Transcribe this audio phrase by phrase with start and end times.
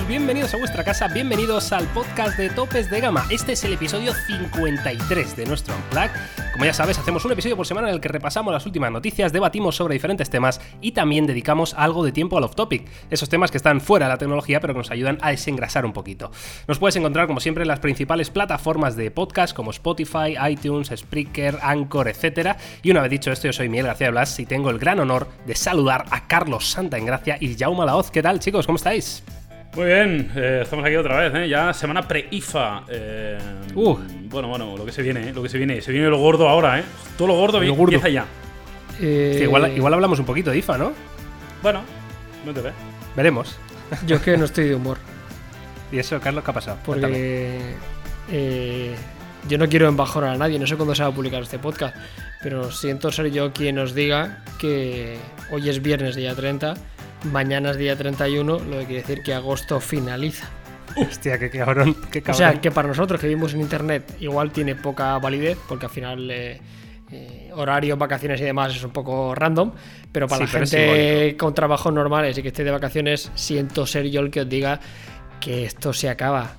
[0.00, 3.26] bienvenidos a vuestra casa, bienvenidos al podcast de Topes de Gama.
[3.28, 6.10] Este es el episodio 53 de nuestro Unplug.
[6.54, 9.34] Como ya sabes, hacemos un episodio por semana en el que repasamos las últimas noticias,
[9.34, 13.58] debatimos sobre diferentes temas y también dedicamos algo de tiempo al off-topic, esos temas que
[13.58, 16.30] están fuera de la tecnología pero que nos ayudan a desengrasar un poquito.
[16.66, 21.58] Nos puedes encontrar, como siempre, en las principales plataformas de podcast como Spotify, iTunes, Spreaker,
[21.60, 22.56] Anchor, etc.
[22.82, 25.28] Y una vez dicho esto, yo soy Miguel García Blas y tengo el gran honor
[25.46, 28.10] de saludar a Carlos Santa en Gracia y Jaume Laoz.
[28.10, 28.64] ¿Qué tal, chicos?
[28.64, 29.22] ¿Cómo estáis?
[29.74, 31.48] Muy bien, eh, estamos aquí otra vez, ¿eh?
[31.48, 32.84] ya semana pre-IFA.
[32.88, 33.38] Eh,
[33.74, 33.96] Uh.
[34.28, 35.32] Bueno, bueno, lo que se viene, ¿eh?
[35.32, 35.80] lo que se viene.
[35.80, 36.84] Se viene lo gordo ahora, ¿eh?
[37.16, 37.94] Todo lo gordo, Lo gordo.
[37.94, 38.26] empieza ya.
[39.00, 40.92] Eh, Que igual, igual hablamos un poquito de IFA, ¿no?
[41.62, 41.80] Bueno,
[42.44, 42.72] no te ve.
[43.16, 43.56] Veremos.
[44.06, 44.98] Yo es que no estoy de humor.
[45.90, 46.78] ¿Y eso, Carlos, qué ha pasado?
[46.84, 47.74] Porque
[48.30, 48.94] eh,
[49.48, 50.58] yo no quiero embajonar a nadie.
[50.58, 51.96] No sé cuándo se va a publicar este podcast.
[52.42, 55.16] Pero siento ser yo quien os diga que
[55.50, 56.74] hoy es viernes día 30.
[57.24, 58.58] Mañana es día 31.
[58.58, 60.48] Lo que quiere decir que agosto finaliza.
[60.96, 64.74] Hostia, qué cabrón, qué O sea, que para nosotros que vivimos en internet igual tiene
[64.74, 66.60] poca validez, porque al final eh,
[67.10, 69.72] eh, horario, vacaciones y demás es un poco random,
[70.10, 73.86] pero para Sí, la pero gente con trabajos normales y que esté de vacaciones, siento
[73.86, 74.80] ser yo el que os diga
[75.40, 76.56] que esto se acaba,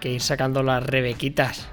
[0.00, 1.68] que ir sacando las rebequitas.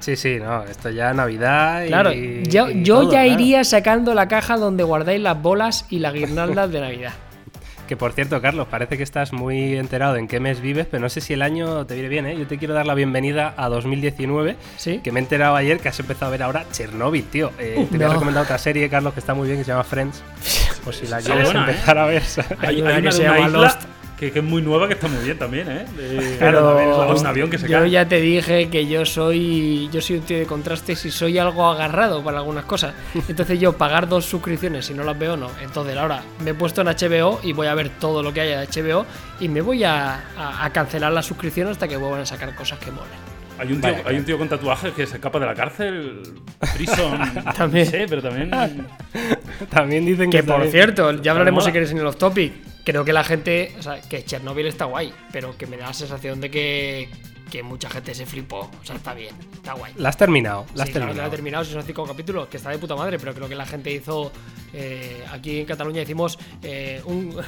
[0.00, 1.88] Sí, sí, no, esto ya Navidad y.
[1.88, 3.40] Claro, yo, y yo todo, ya claro.
[3.40, 7.12] iría sacando la caja donde guardáis las bolas y las guirnaldas de Navidad.
[7.88, 11.08] Que por cierto, Carlos, parece que estás muy enterado en qué mes vives, pero no
[11.08, 12.36] sé si el año te viene bien, ¿eh?
[12.38, 15.00] Yo te quiero dar la bienvenida a 2019, ¿Sí?
[15.02, 17.50] que me he enterado ayer que has empezado a ver ahora Chernobyl, tío.
[17.58, 18.12] Eh, te voy a no.
[18.12, 20.22] recomendar otra serie, Carlos, que está muy bien, que se llama Friends.
[20.84, 21.70] Por si la quieres buena, ¿eh?
[21.70, 22.22] empezar a ver.
[22.58, 23.82] Hay, una hay que se llama isla Lost.
[24.18, 25.84] Que, que es muy nueva, que está muy bien también, ¿eh?
[25.96, 26.86] De- Pero de
[27.20, 27.90] un avión que se yo cae.
[27.90, 31.66] ya te dije que yo soy yo soy un tío de contrastes y soy algo
[31.66, 32.94] agarrado para algunas cosas.
[33.28, 35.50] Entonces yo pagar dos suscripciones si no las veo no.
[35.62, 38.60] Entonces ahora me he puesto en HBO y voy a ver todo lo que haya
[38.60, 39.06] de HBO
[39.40, 42.78] y me voy a, a- a cancelar la suscripción hasta que vuelvan a sacar cosas
[42.80, 43.10] que molen.
[43.60, 46.22] Hay un, tío, Vale, hay un tío con tatuajes que se escapa de la cárcel,
[46.76, 47.18] prison,
[47.56, 47.86] También.
[47.86, 48.50] no sé, pero también...
[49.70, 50.38] También dicen que.
[50.38, 50.70] Que por bien.
[50.70, 52.52] cierto, ya hablaremos si queréis en el off topic.
[52.90, 55.92] Creo que la gente, o sea, que Chernobyl está guay, pero que me da la
[55.92, 57.10] sensación de que,
[57.50, 58.60] que mucha gente se flipó.
[58.60, 59.92] O sea, está bien, está guay.
[59.98, 61.28] La has terminado, la has Sí, claro la terminado.
[61.28, 63.66] he terminado, si son cinco capítulos, que está de puta madre, pero creo que la
[63.66, 64.32] gente hizo.
[64.72, 67.36] eh, aquí en Cataluña hicimos eh, un.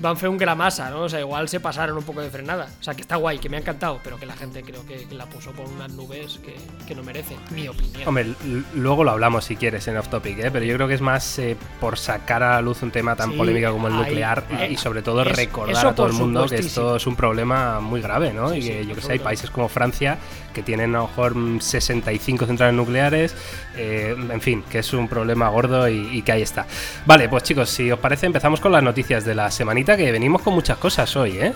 [0.00, 1.00] Van fue un gramasa, ¿no?
[1.02, 2.68] O sea, igual se pasaron un poco de frenada.
[2.80, 5.06] O sea, que está guay, que me ha encantado, pero que la gente creo que
[5.10, 6.54] la puso por unas nubes que,
[6.86, 8.06] que no merece, mi opinión.
[8.06, 8.32] Hombre,
[8.76, 10.50] luego lo hablamos si quieres en off topic, ¿eh?
[10.52, 13.32] pero yo creo que es más eh, por sacar a la luz un tema tan
[13.32, 16.06] Sí, polémico como el ahí- nuclear y- eh, y, sobre todo es- recordar a todo
[16.06, 18.54] el mundo que esto es un problema muy grave, ¿no?
[18.54, 20.16] y Sí, que sí, yo que sé, hay países como Francia
[20.54, 23.34] que tienen a lo mejor mm, 65 centrales nucleares,
[23.78, 26.66] eh, en fin, que es un problema gordo y, y que ahí está.
[27.06, 30.42] Vale, pues chicos, si os parece empezamos con las noticias de la semanita que venimos
[30.42, 31.52] con muchas cosas hoy, ¿eh?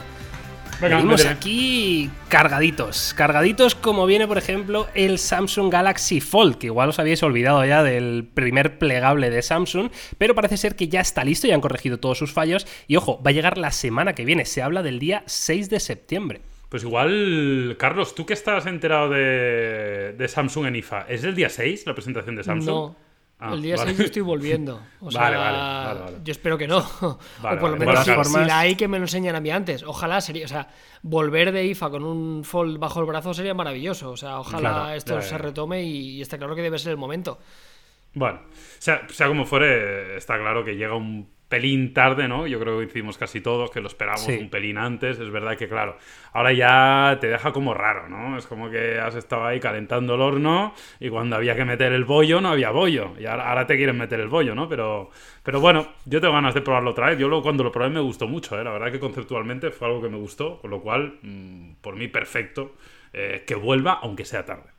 [0.81, 3.15] Venga, Venimos aquí cargaditos.
[3.15, 7.85] Cargaditos como viene, por ejemplo, el Samsung Galaxy Fold, que igual os habíais olvidado ya
[7.85, 11.99] del primer plegable de Samsung, pero parece ser que ya está listo, ya han corregido
[11.99, 12.67] todos sus fallos.
[12.89, 15.79] Y ojo, va a llegar la semana que viene, se habla del día 6 de
[15.79, 16.41] septiembre.
[16.73, 21.51] Pues igual, Carlos, tú que estás enterado de, de Samsung en IFA, ¿es el día
[21.51, 22.67] 6 la presentación de Samsung?
[22.67, 22.97] No.
[23.39, 23.91] Ah, el día vale.
[23.91, 24.81] 6 yo estoy volviendo.
[25.01, 26.79] O sea, Vale, vale, yo espero que no.
[27.03, 29.83] O por lo menos si, la hay que me lo enseñan a mí antes.
[29.83, 30.71] Ojalá sería, o sea,
[31.03, 34.11] volver de IFA con un fold bajo el brazo sería maravilloso.
[34.11, 36.97] O sea, ojalá Claro, esto se retome y, y está claro que debe ser el
[36.97, 37.39] momento.
[38.15, 38.41] Bueno,
[38.79, 42.47] sea, sea como fuere, está claro que llega un pelín tarde, ¿no?
[42.47, 44.39] Yo creo que hicimos casi todos, que lo esperamos Sí.
[44.41, 45.19] un pelín antes.
[45.19, 45.99] Es verdad que, claro,
[46.33, 48.39] ahora ya te deja como raro, ¿no?
[48.39, 52.05] Es como que has estado ahí calentando el horno y cuando había que meter el
[52.07, 53.13] bollo no había bollo.
[53.21, 54.67] Y ahora, ahora te quieren meter el bollo, ¿no?
[54.67, 55.11] Pero,
[55.43, 57.19] pero bueno, yo tengo ganas de probarlo otra vez.
[57.19, 58.65] Yo lo, cuando lo probé me gustó mucho, ¿eh?
[58.65, 62.09] La verdad que conceptualmente fue algo que me gustó, con lo cual, mm, por mí,
[62.09, 62.73] perfecto.
[63.15, 64.71] eh, que vuelva, aunque sea tarde.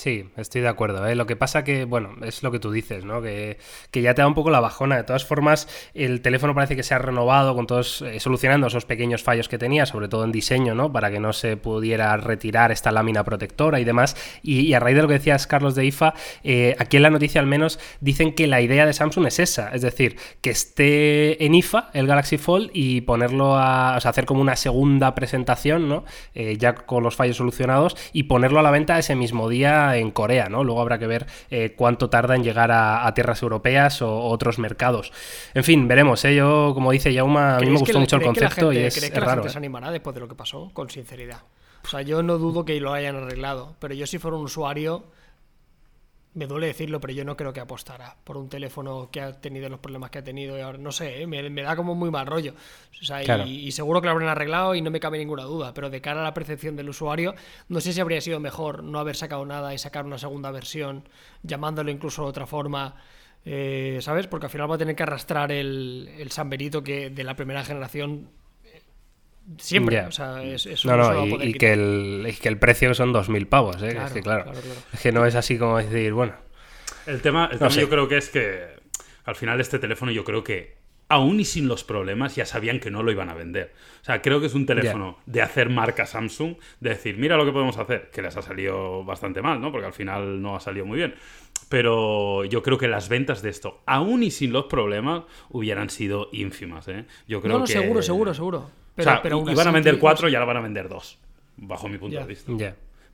[0.00, 1.06] Sí, estoy de acuerdo.
[1.06, 1.14] ¿eh?
[1.14, 3.20] Lo que pasa que, bueno, es lo que tú dices, ¿no?
[3.20, 3.58] Que,
[3.90, 4.96] que ya te da un poco la bajona.
[4.96, 8.86] De todas formas, el teléfono parece que se ha renovado con todos, eh, solucionando esos
[8.86, 10.90] pequeños fallos que tenía, sobre todo en diseño, ¿no?
[10.90, 14.16] Para que no se pudiera retirar esta lámina protectora y demás.
[14.42, 16.14] Y, a raíz de lo que decías, Carlos de IFA,
[16.44, 19.68] eh, aquí en la noticia al menos dicen que la idea de Samsung es esa,
[19.68, 24.24] es decir, que esté en IFA el Galaxy Fold y ponerlo a, o sea, hacer
[24.24, 26.04] como una segunda presentación, ¿no?
[26.34, 30.10] Eh, ya con los fallos solucionados y ponerlo a la venta ese mismo día en
[30.10, 30.64] Corea, ¿no?
[30.64, 34.58] Luego habrá que ver eh, cuánto tarda en llegar a, a tierras europeas o otros
[34.58, 35.12] mercados.
[35.54, 36.34] En fin, veremos, ¿eh?
[36.34, 38.94] Yo, como dice Yauma, a mí me ¿Crees gustó mucho el concepto gente- y es,
[38.94, 39.36] cree es que la raro.
[39.42, 39.52] gente ¿eh?
[39.52, 40.70] se animará después de lo que pasó?
[40.72, 41.40] Con sinceridad.
[41.84, 45.04] O sea, yo no dudo que lo hayan arreglado, pero yo si fuera un usuario
[46.34, 49.68] me duele decirlo, pero yo no creo que apostara por un teléfono que ha tenido
[49.68, 51.26] los problemas que ha tenido y ahora no sé, ¿eh?
[51.26, 52.54] me, da como muy mal rollo.
[53.00, 55.90] O sea, y, seguro que lo habrán arreglado y no me cabe ninguna duda, pero
[55.90, 57.34] de cara a la percepción del usuario,
[57.68, 61.08] no sé si habría sido mejor no haber sacado nada y sacar una segunda versión,
[61.42, 62.94] llamándolo incluso de otra forma.
[63.44, 64.26] Eh, ¿Sabes?
[64.26, 67.34] Porque al final va a tener que arrastrar el, el San Benito que de la
[67.34, 68.28] primera generación
[69.58, 70.00] Siempre.
[70.02, 73.98] O sea, es, no, no, y, que el, que el precio son 2.000 pavos, ¿eh?
[74.04, 74.52] es que, claro,
[74.92, 76.34] es que no es así como decir, bueno.
[77.06, 78.80] El tema, yo creo que es que
[79.24, 82.90] al final este teléfono yo creo que aún y sin los problemas ya sabían que
[82.90, 83.72] no lo iban a vender.
[84.00, 87.44] O sea, creo que es un teléfono de hacer marca Samsung, de decir, mira lo
[87.44, 89.72] que podemos hacer, que les ha salido bastante mal, ¿no?
[89.72, 91.14] Porque al final no ha salido muy bien.
[91.68, 96.28] Pero yo creo que las ventas de esto, aún y sin los problemas, hubieran sido
[96.32, 97.06] ínfimas, ¿eh?
[97.26, 98.70] Yo creo no, no, seguro, seguro, seguro.
[98.94, 101.18] Pero, o sea, iban a vender cuatro y ahora van a vender dos,
[101.56, 102.52] bajo mi punto de vista.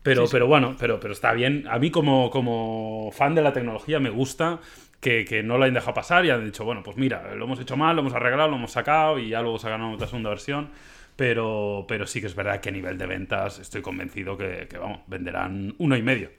[0.03, 1.65] Pero, pero bueno, pero, pero está bien.
[1.69, 4.61] A mí como, como fan de la tecnología me gusta
[5.01, 7.59] que, que, no lo hayan dejado pasar y han dicho, bueno, pues mira, lo hemos
[7.59, 10.71] hecho mal, lo hemos arreglado, lo hemos sacado y ya luego sacaron otra segunda versión.
[11.17, 15.01] Pero, pero sí que es verdad que a nivel de ventas estoy convencido que, vamos,
[15.07, 16.31] venderán uno y medio.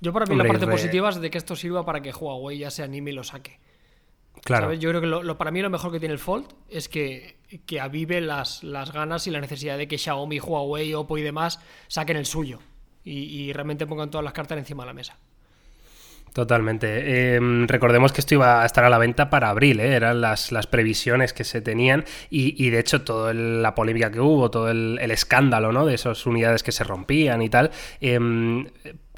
[0.00, 2.70] Yo para mí la parte positiva es de que esto sirva para que Huawei ya
[2.70, 3.60] se anime y lo saque.
[4.46, 4.72] Claro.
[4.74, 7.80] Yo creo que lo, para mí lo mejor que tiene el Fold es que, que
[7.80, 11.58] avive las, las, ganas y la necesidad de que Xiaomi, Huawei, Oppo y demás
[11.88, 12.60] saquen el suyo
[13.02, 15.18] y, realmente pongan todas las cartas encima de la mesa.
[16.32, 17.34] Totalmente.
[17.34, 19.94] Em, recordemos que esto iba a estar a la venta para abril, ¿eh?
[19.94, 24.50] eran las, las, previsiones que se tenían y, de hecho toda la polémica que hubo,
[24.50, 25.86] todo el, escándalo ¿no?
[25.86, 28.66] de esas unidades que se rompían y tal, em,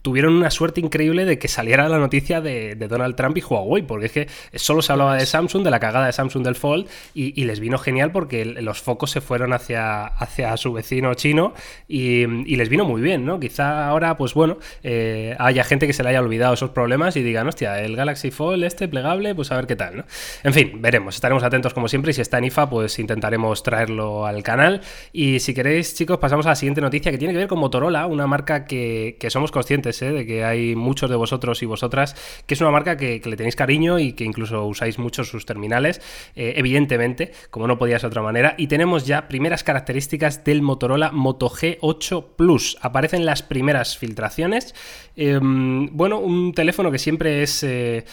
[0.09, 4.07] tuvieron una suerte increíble de que saliera la noticia de, Donald Trump y Huawei, porque
[4.07, 7.45] es que solo se hablaba de Samsung, de la cagada de Samsung del Fold, y,
[7.45, 11.53] les vino genial porque los focos se fueron hacia, hacia su vecino chino
[11.89, 12.25] y,
[12.57, 13.39] les vino muy bien, ¿no?
[13.39, 17.23] Quizá ahora, pues bueno, eh, haya gente que se le haya olvidado esos problemas y
[17.23, 20.05] digan, hostia, el Galaxy Fold este plegable, pues a ver qué tal, ¿no?
[20.43, 24.25] En fin, veremos, estaremos atentos como siempre y si está en IFA, pues intentaremos traerlo
[24.25, 24.81] al canal.
[25.13, 28.07] Y si queréis, chicos, pasamos a la siguiente noticia que tiene que ver con Motorola,
[28.07, 30.13] una marca que, que somos conscientes ¿eh?
[30.13, 32.15] de que hay muchos de vosotros y vosotras,
[32.47, 36.01] que es una marca que, le tenéis cariño y que incluso usáis mucho sus terminales,
[36.35, 38.55] eh, evidentemente, como no podía ser de otra manera.
[38.59, 42.79] Y tenemos ya primeras características del Motorola Moto G8 Plus.
[42.81, 44.75] Aparecen las primeras filtraciones.
[45.17, 48.05] Em, bueno, un teléfono que siempre es eh,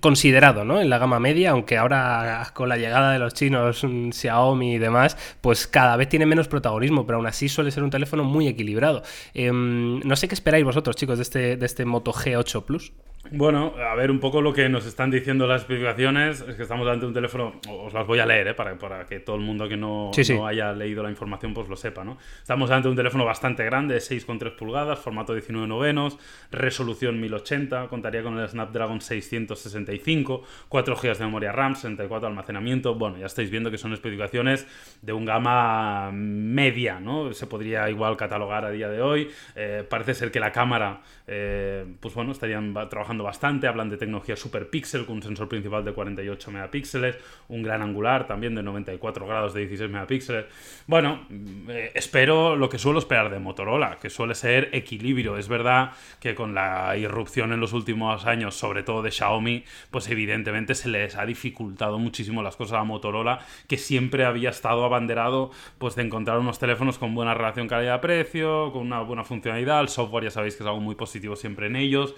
[0.00, 0.80] considerado ¿no?
[0.80, 5.16] en la gama media, aunque ahora con la llegada de los chinos, Xiaomi y demás,
[5.40, 9.02] pues cada vez tiene menos protagonismo, pero aún así suele ser un teléfono muy equilibrado.
[9.34, 12.92] Em, no sé qué esperáis vosotros, chicos, de este, de este Moto G8 Plus?
[13.32, 16.40] Bueno, a ver un poco lo que nos están diciendo las especificaciones.
[16.40, 18.54] Es que estamos delante de un teléfono, os las voy a leer, ¿eh?
[18.54, 21.76] para, para que todo el mundo que no, no, haya leído la información pues lo
[21.76, 22.02] sepa.
[22.02, 22.18] ¿no?
[22.40, 26.18] Estamos delante de un teléfono bastante grande, 6,3 pulgadas, formato 19 novenos,
[26.50, 32.96] resolución 1080, contaría con el Snapdragon 665, 4 GB de memoria RAM, 64 de almacenamiento.
[32.96, 34.66] Bueno, ya estáis viendo que son especificaciones
[35.02, 37.32] de un gama media, ¿no?
[37.32, 39.30] Se podría igual catalogar a día de hoy.
[39.54, 44.36] Eh, parece ser que la cámara, eh, pues bueno, estarían trabajando bastante, hablan de tecnología
[44.36, 47.16] super pixel con un sensor principal de 48 megapíxeles,
[47.48, 50.46] un gran angular también de 94 grados de 16 megapíxeles.
[50.86, 51.26] Bueno,
[51.68, 55.36] eh, espero lo que suelo esperar de Motorola, que suele ser equilibrio.
[55.36, 60.08] Es verdad que con la irrupción en los últimos años, sobre todo de Xiaomi, pues
[60.08, 65.50] evidentemente se les ha dificultado muchísimo las cosas a Motorola, que siempre había estado abanderado
[65.78, 70.24] pues de encontrar unos teléfonos con buena relación calidad-precio, con una buena funcionalidad, el software
[70.24, 72.14] ya sabéis que es algo muy positivo siempre en ellos.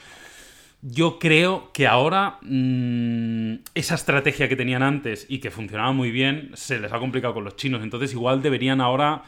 [0.84, 6.50] Yo creo que ahora mm, esa estrategia que tenían antes y que funcionaba muy bien
[6.54, 7.82] se les ha complicado con los chinos.
[7.84, 9.22] Entonces igual deberían ahora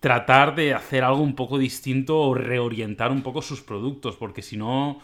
[0.00, 4.58] tratar de hacer algo un poco distinto o reorientar un poco sus productos, porque si
[4.58, 5.00] no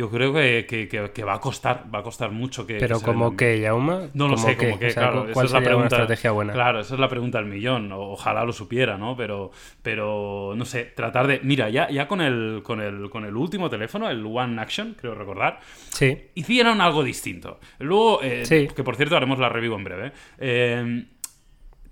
[0.00, 2.78] yo creo que, va a costar, va a costar mucho que.
[2.78, 4.08] Pero como que, Yauma.
[4.14, 5.26] No lo sé, como que, claro.
[5.30, 6.54] ¿Cuál es la pregunta, estrategia buena?
[6.54, 7.92] Claro, esa es la pregunta del millón.
[7.92, 9.14] Ojalá lo supiera, ¿no?
[9.14, 9.50] Pero,
[9.82, 11.40] pero no sé, tratar de.
[11.42, 15.14] Mira, ya, ya con el, con el, con el último teléfono, el One Action, creo
[15.14, 15.60] recordar.
[15.90, 16.16] Sí.
[16.34, 17.60] Hicieron algo distinto.
[17.78, 20.12] Luego, eh, que por cierto haremos la review en breve.
[20.38, 21.04] Eh,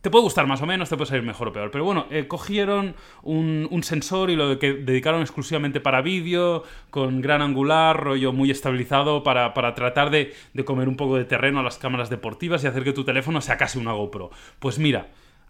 [0.01, 1.71] te puede gustar más o menos, te puede salir mejor o peor.
[1.71, 7.43] Pero bueno, eh, cogieron un, sensor y lo que dedicaron exclusivamente para vídeo, con gran
[7.43, 12.11] angular, rollo muy estabilizado, para, tratar de, comer un poco de terreno a las cámaras
[12.11, 14.31] deportivas y hacer que tu teléfono sea casi una GoPro.
[14.59, 15.09] Pues mira,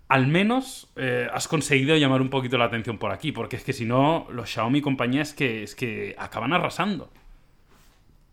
[0.09, 3.73] al menos eh, has conseguido llamar un poquito la atención por aquí, porque es que
[3.73, 7.11] si no, los Xiaomi compañías que, es que acaban arrasando.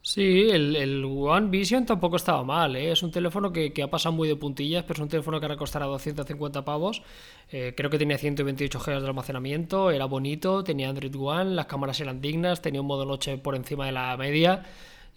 [0.07, 2.91] Sí, el, el One Vision tampoco estaba mal, ¿eh?
[2.91, 5.47] Es un teléfono que, que ha pasado muy de puntillas, pero es un teléfono que
[5.47, 7.01] ahora costará 250 pavos.
[7.49, 11.99] Eh, creo que tenía 128 GB de almacenamiento, era bonito, tenía Android One, las cámaras
[12.01, 14.63] eran dignas, tenía un modo noche por encima de la media.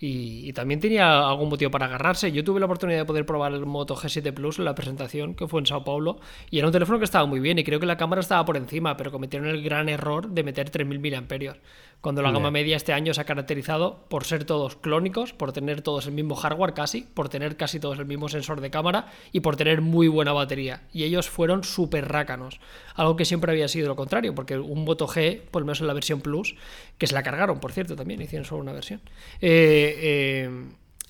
[0.00, 2.30] Y, y también tenía algún motivo para agarrarse.
[2.30, 5.48] Yo tuve la oportunidad de poder probar el Moto G7 Plus en la presentación que
[5.48, 7.86] fue en Sao Paulo y era un teléfono que estaba muy bien y creo que
[7.86, 11.56] la cámara estaba por encima, pero cometieron el gran error de meter 3000 mAh.
[12.00, 15.82] Cuando la gama media este año se ha caracterizado por ser todos clónicos, por tener
[15.82, 19.40] todos el mismo hardware casi, por tener casi todos el mismo sensor de cámara y
[19.40, 20.82] por tener muy buena batería.
[20.92, 22.60] Y ellos fueron súper rácanos.
[22.94, 25.88] Algo que siempre había sido lo contrario, porque un Moto G, por lo menos en
[25.88, 26.54] la versión Plus,
[26.98, 29.00] que se la cargaron, por cierto, también hicieron solo una versión.
[29.40, 30.50] eh, eh,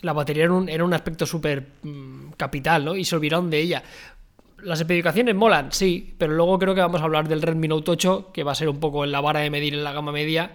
[0.02, 2.96] la batería era un, era un aspecto súper mm, capital, ¿no?
[2.96, 3.82] Y se olvidaron de ella.
[4.62, 8.30] Las especificaciones molan, sí, pero luego creo que vamos a hablar del Redmi Note 8,
[8.32, 10.52] que va a ser un poco en la vara de medir en la gama media,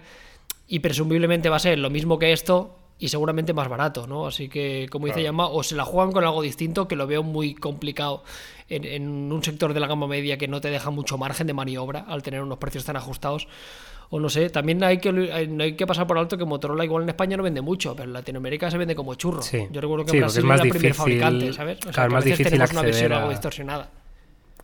[0.68, 4.26] y presumiblemente va a ser lo mismo que esto y seguramente más barato, ¿no?
[4.26, 5.24] Así que, como dice Claro.
[5.32, 8.22] Yama, o se la juegan con algo distinto, que lo veo muy complicado
[8.68, 11.52] en, en un sector de la gama media que no te deja mucho margen de
[11.54, 13.48] maniobra al tener unos precios tan ajustados.
[14.10, 16.84] O no sé, también hay que, hay- no hay que pasar por alto que Motorola
[16.84, 19.42] igual en España no vende mucho, pero en Latinoamérica se vende como churro.
[19.42, 19.66] Sí.
[19.72, 21.78] Yo recuerdo que Sí, en porque es Brasil más era el primer difícil- fabricante, ¿sabes?
[21.78, 23.30] O sea, claro, es que a más veces difícil tenemos una versión acceder algo a-
[23.30, 23.90] distorsionada.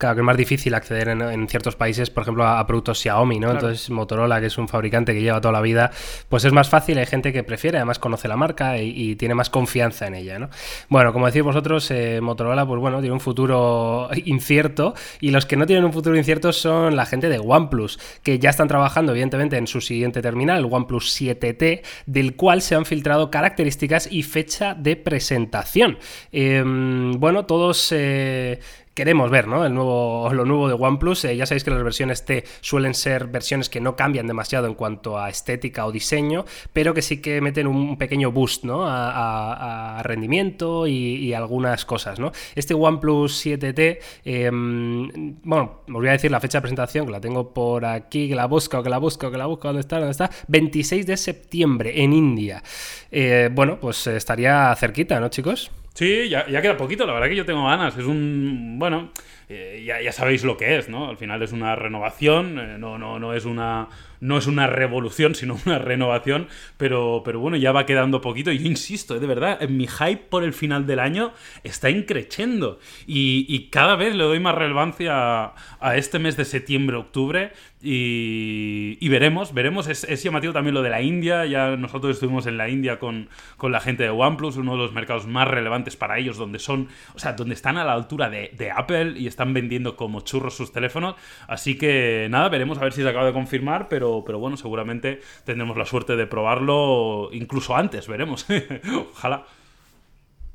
[0.00, 2.99] Claro, que es más difícil acceder en, en ciertos países, por ejemplo, a, a productos
[3.00, 3.49] Xiaomi, ¿no?
[3.49, 3.59] Claro.
[3.69, 5.90] Entonces, Motorola, que es un fabricante que lleva toda la vida,
[6.30, 9.35] pues es más fácil, hay gente que prefiere, además conoce la marca y, y tiene
[9.35, 10.49] más confianza en ella, ¿no?
[10.88, 15.57] Bueno, como decís vosotros, eh, Motorola, pues bueno, tiene un futuro incierto y los que
[15.57, 19.59] no tienen un futuro incierto son la gente de OnePlus, que ya están trabajando, evidentemente,
[19.59, 24.73] en su siguiente terminal, el OnePlus 7T, del cual se han filtrado características y fecha
[24.73, 25.99] de presentación.
[26.33, 27.92] Eh, bueno, todos...
[27.92, 28.61] eh,
[28.94, 29.64] queremos ver, ¿no?
[29.64, 31.25] El nuevo, lo nuevo de OnePlus.
[31.25, 34.75] Eh, ya sabéis que las versiones T suelen ser versiones que no cambian demasiado en
[34.75, 38.85] cuanto a estética o diseño, pero que sí que meten un pequeño boost, ¿no?
[38.87, 42.32] A, rendimiento y, algunas cosas, ¿no?
[42.54, 47.20] Este OnePlus 7T, eh, bueno, os voy a decir la fecha de presentación, que la
[47.20, 49.99] tengo por aquí, que la busco, que la busco, que la busco, ¿dónde está?
[49.99, 50.30] ¿Dónde está?
[50.49, 52.62] 26 de septiembre en India.
[53.11, 55.70] Eh, bueno, pues estaría cerquita, ¿no, chicos?
[55.94, 57.97] Sí, ya, queda poquito, la verdad que yo tengo ganas.
[57.97, 58.76] Es un.
[58.78, 59.11] Bueno,
[59.49, 61.09] eh, ya, ya sabéis lo que es, ¿no?
[61.11, 63.88] Al final es una renovación, eh, no, no, no es una.
[64.20, 66.49] No es una revolución, sino una renovación.
[66.76, 68.52] Pero, pero bueno, ya va quedando poquito.
[68.52, 71.32] Y yo insisto, eh, de verdad, mi hype por el final del año
[71.64, 72.78] está increciendo.
[73.06, 77.52] Y, y cada vez le doy más relevancia a este mes de septiembre-octubre.
[77.82, 79.87] Y, veremos, veremos.
[79.87, 81.46] Es, es llamativo también lo de la India.
[81.46, 84.92] Ya nosotros estuvimos en la India con, con la gente de OnePlus, uno de los
[84.92, 88.50] mercados más relevantes para ellos, donde son, o sea, donde están a la altura de,
[88.56, 91.14] de Apple y están vendiendo como churros sus teléfonos.
[91.49, 95.20] Así que nada, veremos a ver si se acaba de confirmar, pero, pero bueno, seguramente
[95.44, 98.46] tendremos la suerte de probarlo incluso antes, veremos.
[99.12, 99.46] Ojalá.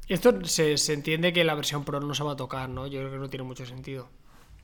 [0.07, 2.85] Esto se, se entiende que la versión Pro no se va a tocar, ¿no?
[2.85, 4.09] Yo creo que no tiene mucho sentido.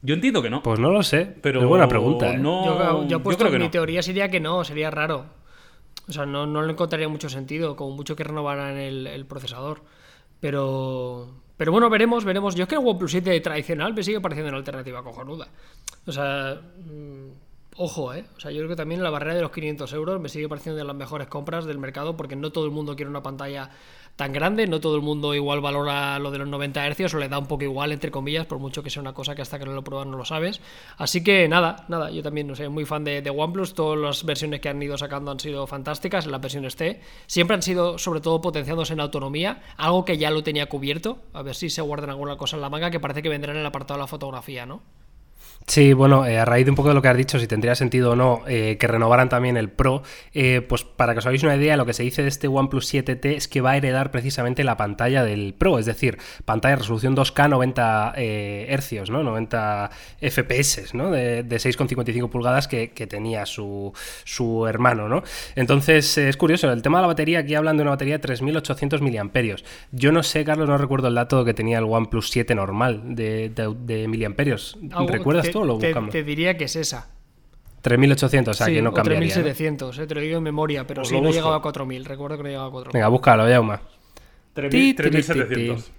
[0.02, 0.64] Yo entiendo que no.
[0.64, 2.34] Pues no lo sé, pero es buena pregunta.
[2.34, 2.38] ¿eh?
[2.38, 3.72] No, yo, yo puesto creo que mi no.
[3.72, 5.26] teoría sería que no, sería raro.
[6.08, 9.82] O sea, no, no le encontraría mucho sentido, como mucho que renovaran el, el procesador.
[10.40, 12.56] Pero, pero bueno, veremos, veremos.
[12.56, 15.48] Yo es que el OnePlus 7 tradicional me sigue pareciendo una alternativa cojonuda.
[16.08, 17.28] O sea, mm,
[17.78, 18.26] ojo, ¿eh?
[18.36, 20.80] O sea, yo creo que también la barrera de los 500 euros me sigue pareciendo
[20.80, 23.70] de las mejores compras del mercado porque no todo el mundo quiere una pantalla
[24.22, 27.28] tan grande, no todo el mundo igual valora lo de los 90 Hz o le
[27.28, 29.66] da un poco igual, entre comillas, por mucho que sea una cosa que hasta que
[29.66, 30.62] no lo pruebas no lo sabes.
[30.98, 34.62] Así que nada, nada, yo también no sé, muy fan de, OnePlus, todas las versiones
[34.62, 38.42] que han ido sacando han sido fantásticas, las versiones T, siempre han sido sobre todo
[38.42, 42.38] potenciados en autonomía, algo que ya lo tenía cubierto, a ver si se guardan alguna
[42.38, 44.84] cosa en la manga que parece que vendrá en el apartado de la fotografía, ¿no?
[45.68, 47.76] Sí, bueno, eh, a raíz de un poco de lo que has dicho, si tendría
[47.76, 50.02] sentido o no eh, que renovaran también el Pro,
[50.34, 52.94] eh, pues para que os hagáis una idea, lo que se dice de este OnePlus
[52.94, 56.82] 7T es que va a heredar precisamente la pantalla del Pro, es decir, pantalla de
[56.82, 59.24] resolución 2K 90 eh, hercios, ¿no?
[59.24, 59.92] 90
[60.22, 61.12] FPS, ¿no?
[61.12, 63.94] De, de 6,55 pulgadas que, que tenía su,
[64.26, 65.24] su hermano, ¿no?
[65.56, 69.02] Entonces, es curioso, el tema de la batería, aquí hablan de una batería de 3800
[69.02, 69.64] miliamperios.
[69.92, 73.50] Yo no sé, Carlos, no recuerdo el dato que tenía el OnePlus 7 normal de,
[73.50, 74.78] de, de miliamperios.
[75.08, 76.10] ¿Recuerdas te, tú o lo te- buscamos?
[76.12, 77.08] te diría que es esa.
[77.82, 79.28] 3800, o sea Sí, que no cambiaría.
[79.28, 79.34] ¿no?
[79.42, 82.44] 3700, eh, te lo digo en memoria, pero sí, no llegaba a 4000, recuerdo que
[82.44, 82.94] no llegaba a 4000.
[82.94, 83.82] Venga, búscalo, Yauma.
[84.56, 85.48] 3.000, Ti, ti, ti, 3.700.
[85.48, 85.92] ti.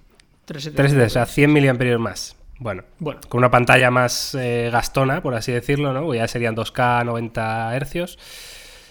[0.45, 0.75] 3700.
[0.75, 2.35] 3 o sea, 100 miliamperios más.
[2.59, 6.13] Bueno, Bueno, con una pantalla más eh, gastona, por así decirlo, ¿no?
[6.13, 8.17] Ya serían 2K 90 hercios.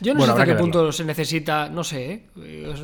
[0.01, 2.29] yo no Bueno, sé hasta qué punto se necesita, no sé, ¿eh?
[2.75, 2.81] Es-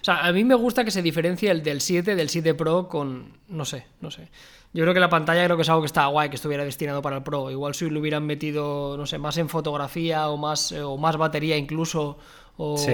[0.00, 2.88] O sea, a mí me gusta que se diferencie el del 7 del 7 Pro
[2.88, 4.28] con, no sé, no sé.
[4.72, 7.00] Yo creo que la pantalla creo que es algo que está guay, que estuviera destinado
[7.00, 7.50] para el Pro.
[7.50, 11.16] Igual si lo hubieran metido, no sé, más en fotografía o más, eh, o más
[11.16, 12.18] batería incluso,
[12.56, 12.76] o...
[12.76, 12.92] Sí.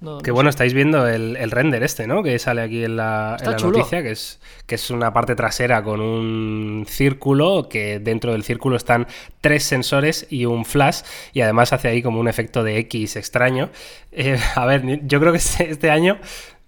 [0.00, 2.22] No, Que no bueno, estáis viendo el, el render este, ¿no?
[2.22, 6.00] Que sale aquí en la, en noticia, que es, que es una parte trasera con
[6.00, 9.06] un círculo, que dentro del círculo están
[9.42, 11.02] tres sensores y un flash,
[11.34, 13.68] y además hace ahí como un efecto de X extraño.
[14.10, 16.18] Eh, a ver, yo creo que este, este año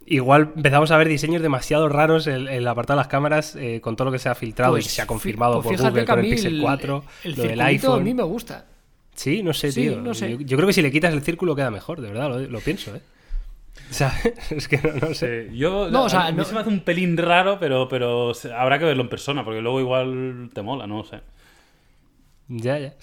[0.06, 3.80] igual empezamos a ver diseños demasiado raros en, en el apartado de las cámaras eh,
[3.80, 5.80] con todo lo que se ha filtrado y Pues que se ha fi- confirmado pues
[5.80, 8.00] por Google con el Pixel 4, el lo del iPhone.
[8.00, 8.66] a mí me gusta.
[9.14, 10.00] Sí, no sé, Sí, tío.
[10.00, 10.30] no sé.
[10.32, 12.60] Yo, yo creo que si le quitas el círculo queda mejor, de verdad, lo, lo
[12.60, 13.00] pienso, ¿eh?
[13.90, 14.12] O sea,
[14.50, 15.48] es que no, no sé.
[15.50, 17.88] Sí, yo, No, o sea, a mí no- se me hace un pelín raro, pero,
[17.88, 21.20] pero habrá que verlo en persona, porque luego igual te mola, no sé.
[22.48, 22.94] Ya, ya.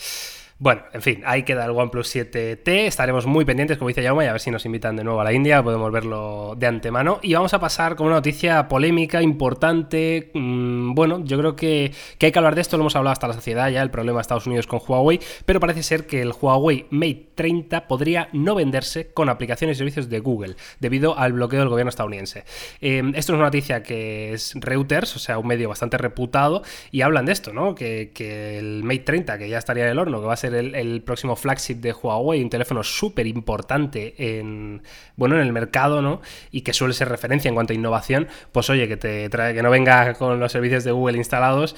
[0.62, 2.68] Bueno, en fin, ahí queda el OnePlus 7T.
[2.68, 5.24] Estaremos muy pendientes, como dice Jaume, y a ver si nos invitan de nuevo a
[5.24, 5.64] la India.
[5.64, 7.20] Podemos verlo de antemano.
[7.22, 10.32] Y vamos a pasar con una noticia polémica, importante.
[10.34, 12.76] Mm, bueno, yo creo que, que hay que hablar de esto.
[12.76, 15.22] Lo hemos hablado hasta la saciedad ya, el problema de Estados Unidos con Huawei.
[15.46, 20.10] Pero parece ser que el Huawei Mate 30 podría no venderse con aplicaciones y servicios
[20.10, 22.44] de Google, debido al bloqueo del gobierno estadounidense.
[22.82, 27.00] Eh, esto es una noticia que es Reuters, o sea, un medio bastante reputado, y
[27.00, 27.76] hablan de esto, ¿no?
[27.76, 30.49] Que, que el Mate 30, que ya estaría en el horno, que va a ser
[30.54, 34.82] el, el próximo flagship de Huawei, un teléfono súper importante en,
[35.16, 36.22] bueno, en el mercado, ¿no?
[36.52, 39.62] Y que suele ser referencia en cuanto a innovación, pues oye, que te trae, que
[39.64, 41.76] no venga con los servicios de Google instalados.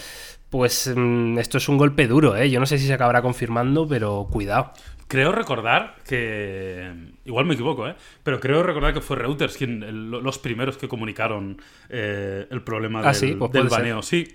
[0.50, 2.50] Pues mm, esto es un golpe duro, ¿eh?
[2.50, 4.72] Yo no sé si se acabará confirmando, pero cuidado.
[5.08, 6.92] Creo recordar que.
[7.25, 7.96] Igual me equivoco, ¿eh?
[8.24, 13.00] Pero creo recordar que fue Reuters quien, el- los primeros que comunicaron eh, el problema
[13.00, 13.80] Ah, del, sí, pues del puede ser.
[13.80, 14.01] baneo.
[14.01, 14.28] Sí.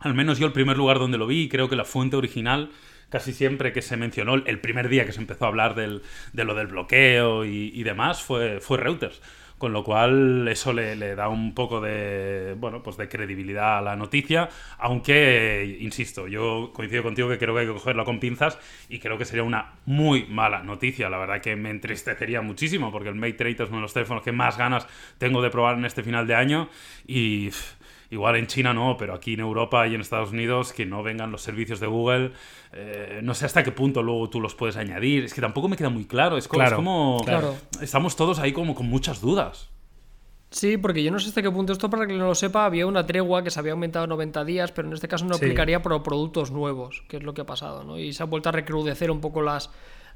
[0.00, 2.70] Al menos yo el primer lugar donde lo vi, creo que la fuente original,
[3.10, 6.02] casi siempre que se mencionó, el primer día que se empezó a hablar del,
[6.32, 9.20] de lo del bloqueo y, y demás, fue, fue Reuters.
[9.60, 13.94] Con lo cual eso le, da un poco de, bueno, pues de credibilidad a la
[13.94, 14.48] noticia,
[14.78, 19.18] aunque, insisto, yo coincido contigo que creo que hay que cogerlo con pinzas y creo
[19.18, 21.10] que sería una muy mala noticia.
[21.10, 24.22] La verdad que me entristecería muchísimo porque el Mate 30 es uno de los teléfonos
[24.22, 24.86] que más ganas
[25.18, 26.70] tengo de probar en este final de año
[27.06, 27.50] y...
[28.10, 31.30] Igual en China no, pero aquí en Europa y en Estados Unidos que no vengan
[31.30, 32.32] los servicios de Google,
[32.72, 35.24] eh, no sé hasta qué punto luego tú los puedes añadir.
[35.24, 36.36] Es que tampoco me queda muy claro.
[36.36, 37.54] Es como, Claro, es como- claro.
[37.80, 39.70] estamos todos ahí como con muchas dudas.
[40.50, 42.84] Sí, porque yo no sé hasta qué punto esto, para que no lo sepa, había
[42.84, 45.44] una tregua que se había aumentado a 90 días, pero en este caso no Sí.
[45.44, 47.96] aplicaría por productos nuevos, que es lo que ha pasado, ¿no?
[48.00, 49.70] Y se han vuelto a recrudecer un poco las,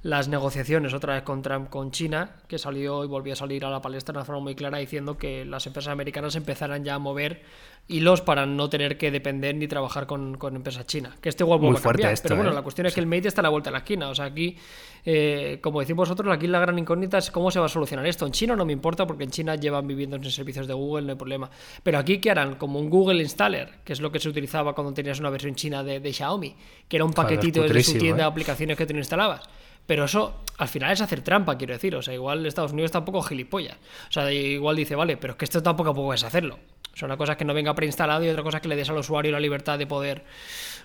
[0.05, 3.71] las negociaciones otra vez con Trump con China, que salió y volvió a salir a
[3.71, 6.99] la palestra de una forma muy clara diciendo que las empresas americanas empezarán ya a
[6.99, 7.41] mover
[7.89, 11.19] hilos para no tener que depender ni trabajar con, con empresas chinas.
[11.21, 12.13] Que este igual Muy vuelve a cambiar.
[12.13, 12.55] esto, pero bueno, ¿eh?
[12.55, 14.11] la cuestión es que el Mate está a la vuelta de la esquina.
[14.11, 14.59] O sea, aquí,
[15.07, 18.27] eh, como decís vosotros, aquí la gran incógnita es cómo se va a solucionar esto.
[18.27, 21.13] En China no me importa porque en China llevan viviendo en servicios de Google, no
[21.13, 21.49] hay problema.
[21.83, 22.57] Pero aquí, ¿qué harán?
[22.57, 25.83] Como un Google Installer, que es lo que se utilizaba cuando tenías una versión china
[25.83, 26.55] de, de Xiaomi,
[26.87, 28.31] que era un paquetito desde su tienda de ¿eh?
[28.31, 29.49] aplicaciones que te instalabas.
[29.87, 31.95] Pero eso al final es hacer trampa, quiero decir.
[31.97, 33.77] O sea, igual Estados Unidos tampoco gilipollas.
[34.09, 36.59] O sea, igual dice, vale, pero es que esto tampoco a poco es hacerlo.
[36.93, 38.77] O sea, una cosa es que no venga preinstalado y otra cosa es que le
[38.77, 40.25] des al usuario la libertad de poder.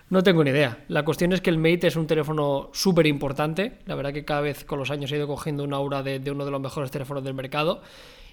[0.09, 0.79] No tengo ni idea.
[0.87, 3.77] La cuestión es que el Mate es un teléfono súper importante.
[3.85, 6.45] La verdad que cada vez con los años ha ido cogiendo una aura de uno
[6.45, 7.83] de los mejores teléfonos del mercado.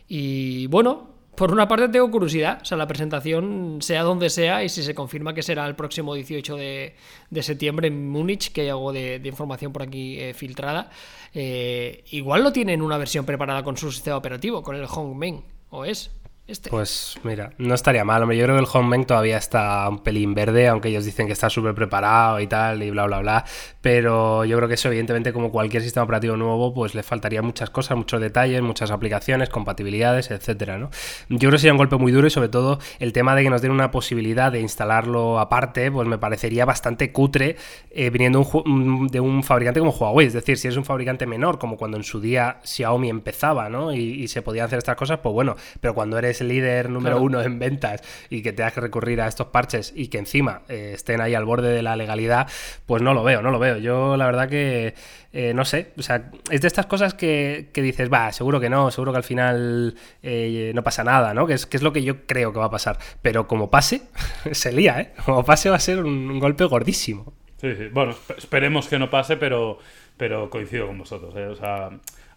[0.08, 2.60] Y bueno, por una parte tengo curiosidad.
[2.62, 6.14] O sea, la presentación, sea donde sea, y si se confirma que será el próximo
[6.14, 6.96] 18 de,
[7.30, 10.90] de septiembre en Múnich, que hay algo de, información por aquí eh, filtrada,
[11.34, 16.10] eh, igual lo tienen una versión preparada con su sistema operativo, con el Hongmen OS.
[16.48, 16.70] Este.
[16.70, 18.22] Pues mira, no estaría mal.
[18.22, 21.50] Yo creo que el HomeBank todavía está un pelín verde, aunque ellos dicen que está
[21.50, 23.44] súper preparado y tal, y bla, bla, bla.
[23.80, 27.70] Pero yo creo que eso, evidentemente, como cualquier sistema operativo nuevo, pues le faltaría muchas
[27.70, 30.90] cosas, muchos detalles, muchas aplicaciones, compatibilidades, etcétera, ¿no?
[31.28, 33.50] Yo creo que sería un golpe muy duro y sobre todo el tema de que
[33.50, 37.56] nos den una posibilidad de instalarlo aparte, pues me parecería bastante cutre
[37.90, 40.28] eh, viniendo un- de un fabricante como Huawei.
[40.28, 43.92] Es decir, si es un fabricante menor, como cuando en su día Xiaomi empezaba, ¿no?
[43.92, 47.16] Y, y se podían hacer estas cosas, pues bueno, pero cuando eres el líder número
[47.16, 47.22] Claro.
[47.24, 50.92] uno en ventas y que tengas que recurrir a estos parches y que encima eh,
[50.94, 52.48] estén ahí al borde de la legalidad,
[52.86, 53.76] pues no lo veo, no lo veo.
[53.78, 54.94] Yo la verdad que
[55.32, 58.70] eh, no sé, o sea, es de estas cosas que, que dices, va, seguro que
[58.70, 61.46] no, seguro que al final eh, no pasa nada, ¿no?
[61.46, 62.98] Que es, que es lo que yo creo que va a pasar.
[63.22, 64.02] Pero como pase,
[64.52, 65.12] se lía, ¿eh?
[65.24, 67.34] Como pase va a ser un, un golpe gordísimo.
[67.60, 67.88] Sí, sí.
[67.92, 69.78] Bueno, esp- esperemos que no pase, pero,
[70.16, 71.34] pero coincido con vosotros.
[71.36, 71.46] ¿eh?
[71.46, 71.90] O sea,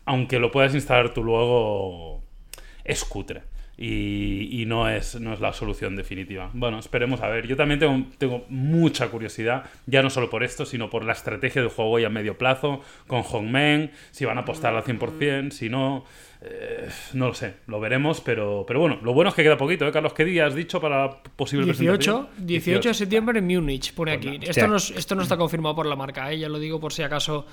[0.05, 2.21] aunque lo puedas instalar tú luego,
[2.83, 3.43] es cutre.
[3.81, 6.49] Y, y no, es, no es la solución definitiva.
[6.53, 7.47] Bueno, esperemos a ver.
[7.47, 11.61] Yo también tengo, tengo mucha curiosidad, ya no solo por esto, sino por la estrategia
[11.61, 16.03] del Huawei a medio plazo, con Hongmen, si van a apostar al 100%, si no...
[16.41, 19.87] eh, no lo sé, lo veremos, pero, pero bueno, lo bueno es que queda poquito,
[19.87, 20.11] ¿eh, Carlos?
[20.13, 22.47] ¿Qué día has dicho para posible 18, presentación?
[22.47, 24.39] 18 de septiembre en Múnich, pone Pues aquí.
[24.39, 24.51] nada.
[24.51, 26.37] Esto no, esto no está confirmado por la marca, ¿eh?
[26.39, 27.45] ya lo digo por si acaso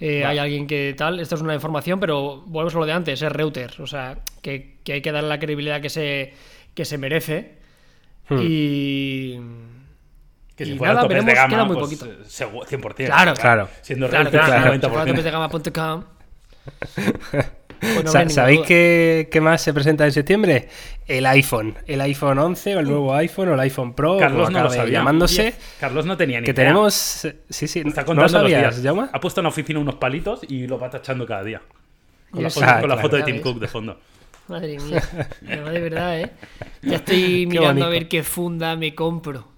[0.00, 1.20] eh, hay alguien que tal.
[1.20, 3.78] Esto es una información, pero volvemos a lo de antes, es Reuters.
[3.80, 6.32] O sea, que, que hay que darle la credibilidad que se,
[6.74, 7.58] que se merece.
[8.28, 8.38] Hmm.
[8.42, 9.40] Y.
[10.56, 12.06] Que si y fuera nada, topes de veremos, gama, queda muy pues, poquito.
[12.06, 13.06] eh, segu- 100%.
[13.06, 13.68] Claro, claro.
[13.82, 14.76] Siendo Claro, Reuters, claro, claro.
[14.76, 14.80] 90%.
[14.82, 16.04] Chocolatepesdegama.com.
[16.84, 20.68] Pues no Sa- ninguna ¿Sabéis qué, qué más se presenta en septiembre?
[21.06, 21.74] El iPhone.
[21.86, 24.70] El iPhone 11 o el nuevo iPhone o el iPhone Pro, Carlos como no lo
[24.70, 24.92] sabía.
[24.98, 25.54] llamándose.
[25.80, 26.64] Carlos no tenía ni Que idea.
[26.64, 26.94] tenemos...
[27.48, 27.80] Sí, sí.
[27.80, 29.08] Está ¿No contando lo sabías, los días.
[29.12, 31.60] Ha puesto en la oficina unos palitos y lo va tachando cada día.
[32.30, 33.00] Con la, foto, Ah, con la claro.
[33.02, 33.40] foto de Tim.
[33.40, 33.98] Cook de fondo.
[34.48, 35.02] Madre mía.
[35.40, 36.30] De verdad, ¿eh?
[36.82, 39.48] Ya estoy mirando a ver qué funda me compro.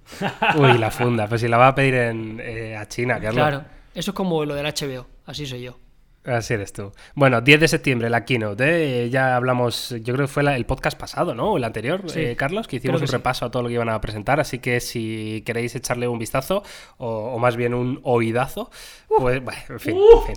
[0.56, 1.26] Uy, la funda.
[1.28, 3.34] Pues si la va a pedir en, eh, a China, Carlos.
[3.34, 3.64] Claro.
[3.94, 5.06] Eso es como lo del HBO.
[5.26, 5.78] Así soy yo.
[6.24, 6.92] Así eres tú.
[7.16, 9.04] Bueno, 10 de septiembre, la keynote.
[9.06, 9.10] ¿eh?
[9.10, 11.56] Ya hablamos, yo creo que fue la- el podcast pasado, ¿no?
[11.56, 13.12] El anterior, Sí, eh, Carlos, que hicimos que un sí.
[13.16, 14.38] repaso a todo lo que iban a presentar.
[14.38, 16.62] Así que si queréis echarle un vistazo,
[16.98, 18.70] o, o más bien un oídazo,
[19.08, 19.96] pues, bueno, en fin.
[19.96, 20.36] en fin.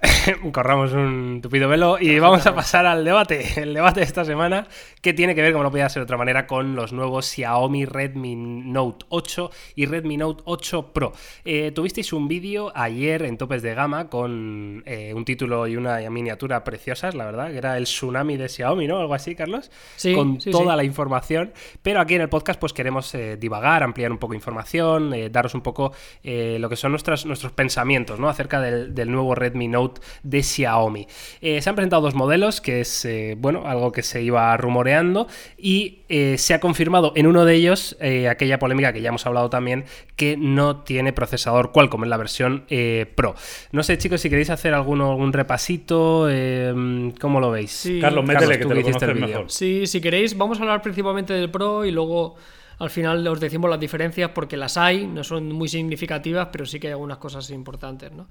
[0.52, 3.62] Corramos un tupido velo y vamos a pasar al debate.
[3.62, 4.66] El debate de esta semana,
[5.00, 7.86] que tiene que ver, como no podía ser de otra manera, con los nuevos Xiaomi
[7.86, 11.12] Redmi Note 8 y Redmi Note 8 Pro.
[11.44, 15.98] Eh, tuvisteis un vídeo ayer en topes de gama con eh, un título y una
[16.10, 18.98] miniatura preciosas, la verdad, que era el tsunami de Xiaomi, ¿no?
[18.98, 19.70] Algo así, Carlos.
[19.96, 20.76] Sí, con sí, toda sí.
[20.76, 21.52] la información.
[21.82, 25.62] Pero aquí en el podcast, pues queremos eh, divagar, ampliar un poco información, daros un
[25.62, 28.28] poco lo que son nuestras, nuestros pensamientos, ¿no?
[28.28, 29.85] Acerca del, del nuevo Redmi Note
[30.22, 31.06] de Xiaomi.
[31.40, 35.26] Eh, se han presentado dos modelos, que es, eh, bueno, algo que se iba rumoreando,
[35.58, 39.26] y eh, se ha confirmado en uno de ellos eh, aquella polémica que ya hemos
[39.26, 39.84] hablado también,
[40.16, 43.34] que no tiene procesador Qualcomm en la versión eh, Pro.
[43.72, 47.70] No sé, chicos, si queréis hacer alguno, algún repasito, eh, ¿cómo lo veis?
[47.70, 48.00] Sí.
[48.00, 49.38] Carlos, métele, Carlos, que te lo que hiciste el conoces vídeo.
[49.38, 49.50] mejor.
[49.50, 52.36] Sí, si queréis, vamos a hablar principalmente del Pro y luego
[52.78, 56.78] al final os decimos las diferencias porque las hay, no son muy significativas, pero sí
[56.78, 58.12] que hay algunas cosas importantes.
[58.12, 58.26] ¿no?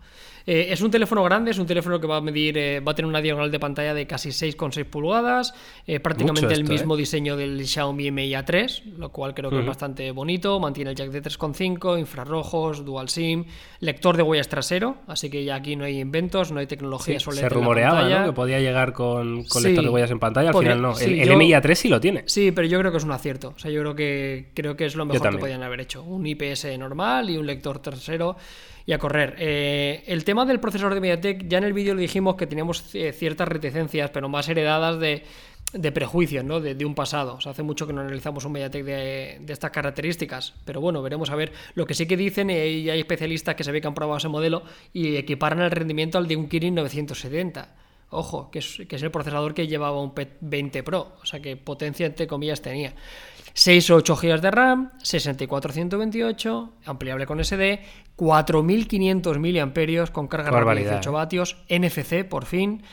[0.45, 2.95] Eh, es un teléfono grande, es un teléfono que va a medir, eh, va a
[2.95, 5.53] tener una diagonal de pantalla de casi 6,6 pulgadas,
[5.87, 10.11] eh, prácticamente el mismo diseño del Xiaomi Mi A3, lo cual creo que es bastante
[10.11, 13.45] bonito, mantiene el jack de 3,5, infrarrojos, dual SIM,
[13.79, 17.25] lector de huellas trasero, así que ya aquí no hay inventos, no hay tecnología Sí,
[17.25, 18.07] se en la rumoreaba.
[18.09, 18.25] ¿no?
[18.27, 19.69] que podía llegar con, con Sí.
[19.69, 20.95] lector de huellas en pantalla, al Podría- final no.
[20.95, 22.23] sí, el, el yo- MIA 3 sí lo tiene.
[22.27, 23.53] Sí, pero yo creo que es un acierto.
[23.55, 26.03] O sea, yo creo que creo que es lo mejor que podían haber hecho.
[26.03, 28.35] Un IPS normal y un lector trasero
[28.85, 29.35] y a correr.
[29.39, 32.93] Eh, el tema del procesador de MediaTek, ya en el vídeo le dijimos que teníamos
[32.93, 35.23] eh, ciertas reticencias, pero más heredadas de,
[35.73, 36.59] de prejuicios, ¿no?
[36.59, 37.35] De, de un pasado.
[37.35, 40.53] O sea, hace mucho que no analizamos un MediaTek de, de estas características.
[40.65, 41.51] Pero bueno, veremos a ver.
[41.73, 44.17] Lo que sí que dicen, eh, y hay especialistas que se ve que han probado
[44.17, 47.75] ese modelo y equiparan el rendimiento al de un Kirin 970.
[48.11, 51.57] Ojo, que es, que es el procesador que llevaba un P20 Pro, o sea que
[51.57, 52.93] potencia entre comillas tenía.
[53.55, 57.79] 6 o 8 GB de RAM, 64-128, ampliable con SD,
[58.17, 61.13] 4500 mAh con carga rápida de Barbaridad, 18 eh.
[61.13, 62.83] vatios, NFC por fin,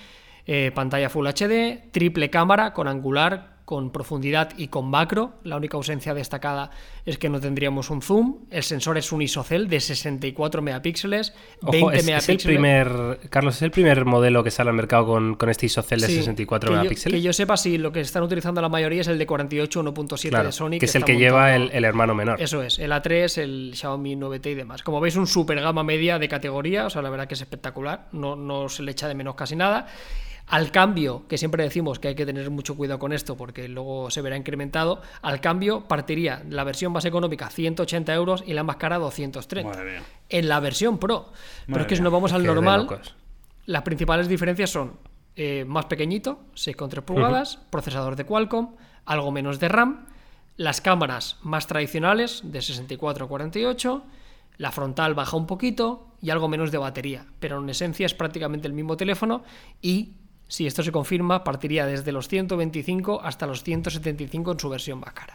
[0.47, 5.33] eh, pantalla Full HD, triple cámara con angular, con profundidad y con macro.
[5.45, 6.71] La única ausencia destacada
[7.07, 8.41] es que no tendríamos un zoom.
[8.51, 11.33] El sensor es un ISOCELL de 64 megapíxeles,
[11.63, 12.45] 20 Ojo, es, es megapíxeles.
[12.45, 16.03] el primer, Carlos, es el primer modelo que sale al mercado con, con este ISOCELL
[16.03, 17.17] de Sí, 64 que yo- megapíxeles.
[17.19, 20.29] que yo sepa, si lo que están utilizando la mayoría es el de 48 1.7
[20.29, 20.79] Claro, de Sony.
[20.79, 22.43] que es el que lleva el, el hermano menor.
[22.43, 24.83] Eso es, el A3, el Xiaomi 9T y demás.
[24.83, 28.09] Como veis, un super gama media de categoría, o sea, la verdad que es espectacular,
[28.13, 29.87] no, no se le echa de menos casi nada.
[30.49, 34.11] Al cambio, que siempre decimos que hay que tener mucho cuidado con esto porque luego
[34.11, 38.77] se verá incrementado, al cambio partiría la versión más económica 180 euros y la más
[38.77, 39.71] cara 230.
[39.71, 40.03] Madre mía.
[40.29, 41.33] En la versión Pro.
[41.67, 43.01] Pero es que si nos vamos al normal,
[43.67, 44.99] las principales diferencias son
[45.37, 48.75] eh, más pequeñito, 6,3 pulgadas, procesador de Qualcomm,
[49.07, 50.07] algo menos de RAM,
[50.57, 54.03] las cámaras más tradicionales de 64 a 48,
[54.59, 58.69] la frontal baja un poquito y algo menos de batería, pero en esencia es prácticamente
[58.69, 59.43] el mismo teléfono
[59.81, 60.13] y
[60.53, 65.15] si esto se confirma partiría desde los 125 hasta los 175 en su versión más
[65.15, 65.35] cara.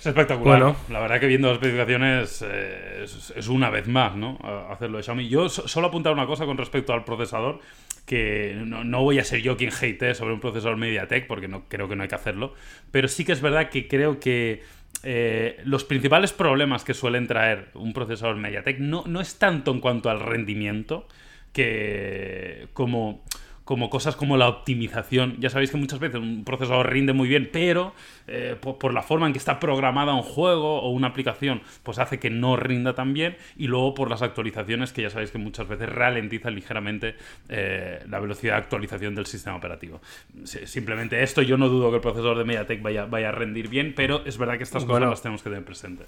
[0.00, 0.60] Es espectacular.
[0.62, 0.76] Bueno.
[0.88, 4.38] La verdad que viendo las especificaciones eh, es, es una vez más, ¿no?
[4.70, 5.28] Hacerlo de Xiaomi.
[5.28, 7.60] Yo so- solo apuntar una cosa con respecto al procesador,
[8.06, 11.64] que no, no voy a ser yo quien hate sobre un procesador MediaTek, porque no
[11.68, 12.54] creo que no hay que hacerlo,
[12.90, 14.62] pero sí que es verdad que creo que
[15.02, 19.80] eh, los principales problemas que suelen traer un procesador MediaTek no, no es tanto en
[19.80, 21.06] cuanto al rendimiento,
[21.52, 23.22] que como
[23.68, 25.36] como cosas como la optimización.
[25.40, 27.92] Ya sabéis que muchas veces un procesador rinde muy bien, pero
[28.26, 31.98] eh, por, por la forma en que está programada un juego o una aplicación, pues
[31.98, 33.36] hace que no rinda tan bien.
[33.58, 37.16] Y luego por las actualizaciones, que ya sabéis que muchas veces ralentizan ligeramente
[37.50, 40.00] eh, la velocidad de actualización del sistema operativo.
[40.44, 43.68] Si- Simplemente esto, yo no dudo que el procesador de MediaTek vaya, vaya a rendir
[43.68, 46.06] bien, pero es verdad que estas cosas las tenemos que tener presentes.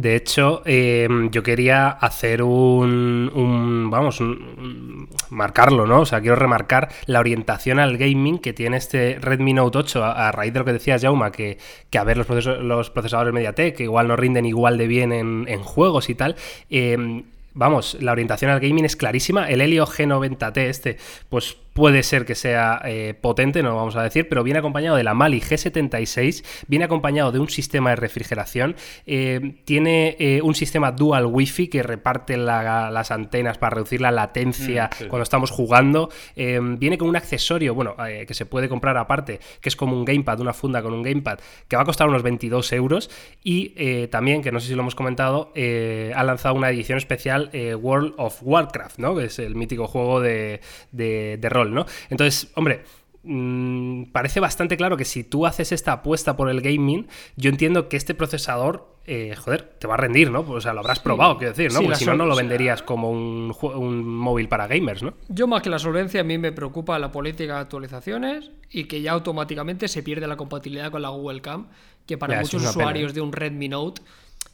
[0.00, 6.00] De hecho, eh, yo quería hacer un, un vamos, un, marcarlo, ¿no?
[6.02, 10.30] O sea, quiero remarcar la orientación al gaming que tiene este Redmi Note 8 a,
[10.30, 11.58] raíz de lo que decías, Jauma, que,
[11.90, 15.12] que a ver los, proceso- los procesadores MediaTek, que igual no rinden igual de bien
[15.12, 16.36] en, juegos y tal.
[16.70, 19.48] eh, vamos, la orientación al gaming es clarísima.
[19.50, 20.96] El Helio G90T este,
[21.28, 24.96] pues puede ser que sea eh, potente, no lo vamos a decir, pero viene acompañado
[24.96, 28.74] de la Mali G76, viene acompañado de un sistema de refrigeración,
[29.06, 34.10] eh, tiene eh, un sistema dual wifi que reparte la- las antenas para reducir la
[34.10, 35.04] latencia Mm, sí.
[35.06, 37.94] cuando estamos jugando, viene con un accesorio, bueno,
[38.26, 41.38] que se puede comprar aparte, que es como un gamepad, una funda con un gamepad,
[41.68, 43.08] que va a costar unos 22 euros,
[43.44, 48.14] y también, que no sé si lo hemos comentado, ha lanzado una edición especial World
[48.16, 49.14] of Warcraft, ¿no?
[49.14, 50.60] Que es el mítico juego de,
[50.90, 51.86] de- de rol, ¿no?
[52.10, 52.84] Entonces, hombre,
[53.22, 57.88] mm, parece bastante claro que si tú haces esta apuesta por el gaming, yo entiendo
[57.88, 60.44] que este procesador, eh, joder, te va a rendir, ¿no?
[60.44, 61.78] Pues, o sea, lo habrás probado, quiero decir, ¿no?
[61.80, 65.14] Sí, Porque si no, no lo o sea- venderías como un, móvil para gamers, ¿no?
[65.28, 69.00] Yo más que la solvencia, a mí me preocupa la política de actualizaciones y que
[69.00, 71.68] ya automáticamente se pierde la compatibilidad con la Google Cam,
[72.06, 74.02] que para Ya, muchos pena, usuarios de un Redmi Note,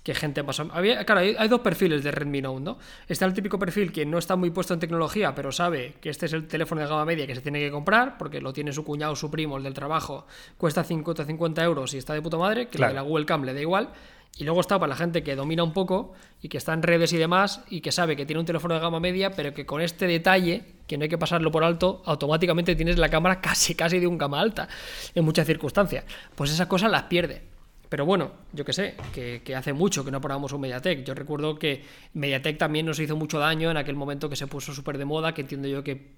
[0.04, 0.60] que gente más...
[0.60, 2.78] Había, claro, hay, hay dos perfiles de Redmi Note, ¿no?
[3.08, 6.26] Está el típico perfil que no está muy puesto en tecnología, pero sabe que este
[6.26, 8.84] es el teléfono de gama media que se tiene que comprar, porque lo tiene su
[8.84, 10.26] cuñado, su primo, el del trabajo,
[10.58, 12.94] cuesta 50 50 euros y está de puta madre, que Claro.
[12.94, 13.88] la Google Cam le da igual.
[14.36, 16.12] Y luego está para la gente que domina un poco
[16.42, 18.80] y que está en redes y demás y que sabe que tiene un teléfono de
[18.80, 22.74] gama media, pero que con este detalle, que no hay que pasarlo por alto, automáticamente
[22.74, 24.68] tienes la cámara casi casi de un gama alta
[25.14, 26.04] en muchas circunstancias.
[26.34, 27.53] Pues esas cosas las pierde.
[27.94, 31.04] Pero bueno, yo que sé, que, hace mucho que no probamos un Mediatek.
[31.04, 34.74] Yo recuerdo que Mediatek también nos hizo mucho daño en aquel momento que se puso
[34.74, 36.08] súper de moda, que entiendo yo que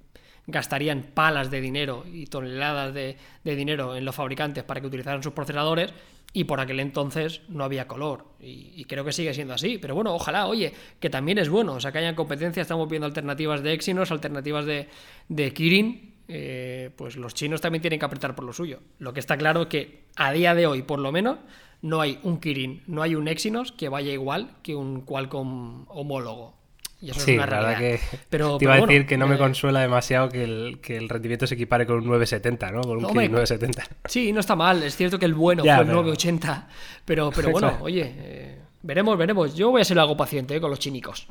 [0.47, 5.35] gastarían palas de dinero y toneladas de, dinero en los fabricantes para que utilizaran sus
[5.35, 5.93] procesadores
[6.33, 8.25] y por aquel entonces no había color.
[8.41, 9.77] Y, creo que sigue siendo así.
[9.77, 11.75] Pero bueno, ojalá, oye, que también es bueno.
[11.75, 12.63] O sea, que haya competencia.
[12.63, 14.89] Estamos viendo alternativas de Exynos, alternativas de,
[15.29, 16.15] de Kirin.
[16.27, 18.81] eh, pues los chinos también tienen que apretar por lo suyo.
[18.99, 21.39] Lo que está claro es que a día de hoy, por lo menos,
[21.83, 26.55] no hay un Kirin, no hay un Exynos que vaya igual que un Qualcomm homólogo.
[27.01, 28.01] Y eso Sí, es una la verdad realidad.
[28.11, 30.79] que pero, te iba a decir bueno, que no me eh, consuela demasiado que el,
[30.81, 32.81] que el rendimiento se equipare con un 970, ¿no?
[32.81, 33.85] Con un Hombre, Kirin 970.
[34.07, 34.83] Sí, no está mal.
[34.83, 36.69] Es cierto que el bueno Ya, fue el pero- 980.
[37.05, 39.55] Pero, pero bueno, oye, eh, veremos, veremos.
[39.55, 41.29] Yo voy a ser algo paciente eh, con los chinicos.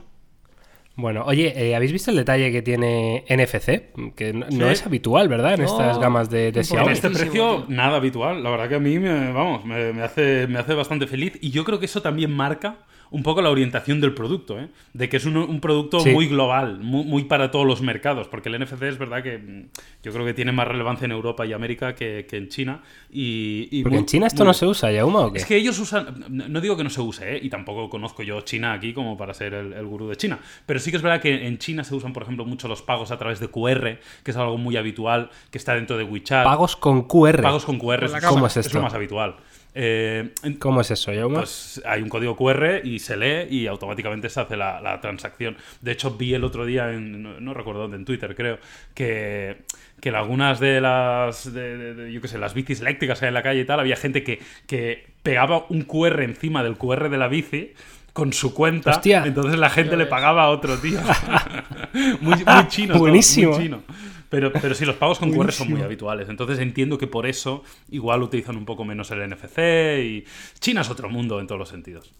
[0.98, 4.14] Bueno, oye, eh, ¿habéis visto el detalle que tiene NFC?
[4.16, 5.56] Que no, es habitual, ¿verdad?
[5.56, 6.88] En No, estas gamas de, de Xiaomi.
[6.88, 8.42] En este precio, nada habitual.
[8.42, 11.38] La verdad que a mí, me, vamos, me, me hace, me hace bastante feliz.
[11.42, 12.78] Y yo creo que eso también marca
[13.12, 14.70] un poco la orientación del producto, ¿eh?
[14.94, 16.10] De que es un, un producto Sí.
[16.12, 18.28] muy global, muy, muy para todos los mercados.
[18.28, 19.66] Porque el NFC es verdad que mm,
[20.04, 22.82] yo creo que tiene más relevancia en Europa y América que, que en China.
[23.12, 25.40] Y, y Porque muy- en China esto muy- no se usa, Yauma, ¿o qué?
[25.40, 27.40] Es que ellos usan, no digo que no se use, ¿eh?
[27.42, 30.80] y tampoco conozco yo China aquí como para ser el, el gurú de China, pero
[30.80, 33.18] sí que es verdad que en China se usan, por ejemplo, mucho los pagos a
[33.18, 36.44] través de QR, que es algo muy habitual, que está dentro de WeChat.
[36.44, 37.42] Pagos con QR.
[37.42, 38.30] Pagos con QR, es- cámara.
[38.30, 39.36] ¿Cómo es lo más habitual.
[39.78, 41.40] Eh, ¿Cómo es eso, Yauma?
[41.40, 45.58] pues hay un código QR y se lee y automáticamente se hace la, la transacción.
[45.82, 48.58] De hecho, vi el otro día, en, no, no recuerdo dónde, en Twitter creo,
[48.94, 49.58] que,
[50.00, 53.26] que en algunas de las, de, de- de, yo qué sé, las bicis eléctricas que
[53.26, 56.78] hay en la calle y tal, había gente que, que pegaba un QR encima del
[56.78, 57.74] QR de la bici
[58.14, 58.92] con su cuenta.
[58.92, 59.26] Hostia.
[59.26, 61.00] Entonces la gente le pagaba a otro tío.
[62.22, 62.94] muy, muy chino.
[62.94, 63.52] todo, Buenísimo.
[63.52, 63.82] muy chino.
[64.30, 66.30] Pero, pero sí, los pagos con QR son muy habituales.
[66.30, 69.60] Entonces entiendo que por eso igual utilizan un poco menos el NFC
[70.04, 70.26] y
[70.60, 72.14] China es otro mundo en todos los sentidos.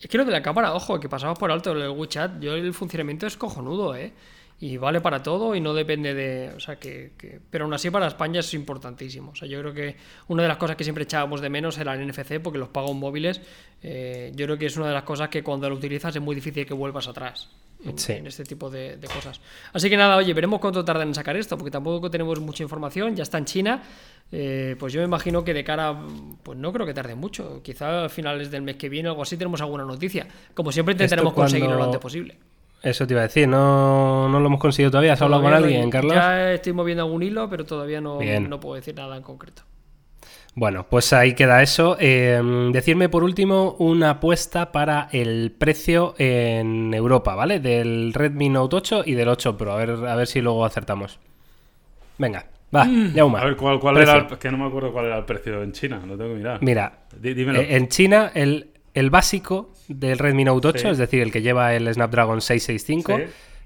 [0.00, 2.74] Es que lo de la cámara, ojo, que pasamos por alto el WeChat, yo el
[2.74, 4.12] funcionamiento es cojonudo, ¿eh?
[4.60, 6.52] Y vale para todo y no depende de...
[6.54, 9.32] O sea, que, que- Pero aún así para España es importantísimo.
[9.32, 9.96] O sea, yo creo que
[10.28, 12.94] una de las cosas que siempre echábamos de menos era el NFC, porque los pagos
[12.94, 13.40] móviles,
[13.82, 16.34] eh, yo creo que es una de las cosas que cuando lo utilizas es muy
[16.34, 17.50] difícil que vuelvas atrás.
[17.84, 18.12] En, Sí.
[18.14, 19.40] en este tipo de, de cosas.
[19.72, 23.14] Así que nada, oye, veremos cuánto tardan en sacar esto, porque tampoco tenemos mucha información,
[23.14, 23.82] ya está en China.
[24.32, 25.94] Eh, pues yo me imagino que de cara,
[26.42, 27.60] pues no creo que tarde mucho.
[27.62, 30.26] Quizá a finales del mes que viene o algo así tenemos alguna noticia.
[30.54, 32.38] Como siempre intentaremos cuando- conseguirlo lo antes posible.
[32.82, 35.14] Eso te iba a decir, no, no lo hemos conseguido todavía.
[35.14, 36.14] ¿Has hablado con alguien, Carlos?
[36.14, 39.62] Ya estoy moviendo algún hilo, pero todavía no, no puedo decir nada en concreto.
[40.56, 41.96] Bueno, pues ahí queda eso.
[41.98, 42.40] Eh,
[42.72, 47.58] decirme por último una apuesta para el precio en Europa, ¿vale?
[47.58, 49.72] Del Redmi Note 8 y del 8 Pro.
[49.72, 51.18] A ver, a ver si luego acertamos.
[52.18, 53.38] Venga, va, Yauma.
[53.38, 53.42] Mm.
[53.42, 55.72] A ver, ¿cuál, cuál era el, que no me acuerdo cuál era el precio en
[55.72, 56.62] China, lo tengo que mirar.
[56.62, 57.60] Mira, Dí- dímelo.
[57.60, 60.88] eh, en China el, el básico del Redmi Note 8, Sí.
[60.88, 63.22] es decir, el que lleva el Snapdragon 665, Sí.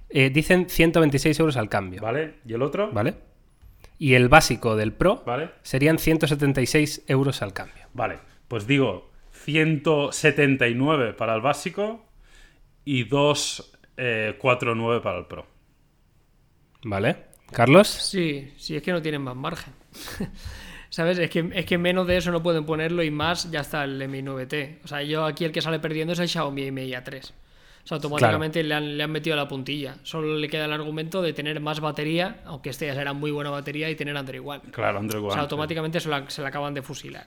[0.08, 2.36] eh, dicen 126 euros al cambio, ¿Vale?
[2.46, 2.90] ¿Y el otro?
[2.92, 3.14] ¿vale?
[3.98, 5.50] Y el básico del Pro ¿Vale?
[5.62, 7.86] serían 176 euros al cambio.
[7.94, 8.18] Vale.
[8.46, 12.04] Pues digo 179 para el básico
[12.84, 15.46] y 249 para el Pro.
[16.84, 17.16] ¿Vale?
[17.50, 17.88] ¿Carlos?
[17.88, 19.74] Sí, sí, es que no tienen más margen.
[20.90, 21.18] ¿Sabes?
[21.18, 24.08] Es que, es que menos de eso no pueden ponerlo y más ya está el
[24.08, 24.78] Mi 9T.
[24.84, 27.32] O sea, yo aquí el que sale perdiendo es el Xiaomi Mi A3.
[27.88, 29.96] O sea, automáticamente le, han, le han metido la puntilla.
[30.02, 33.48] Solo le queda el argumento de tener más batería, aunque este ya será muy buena
[33.48, 34.60] batería, y tener Android One.
[34.72, 35.28] Claro, Android One.
[35.28, 35.44] O sea, sí.
[35.44, 37.26] automáticamente se la, se la acaban de fusilar.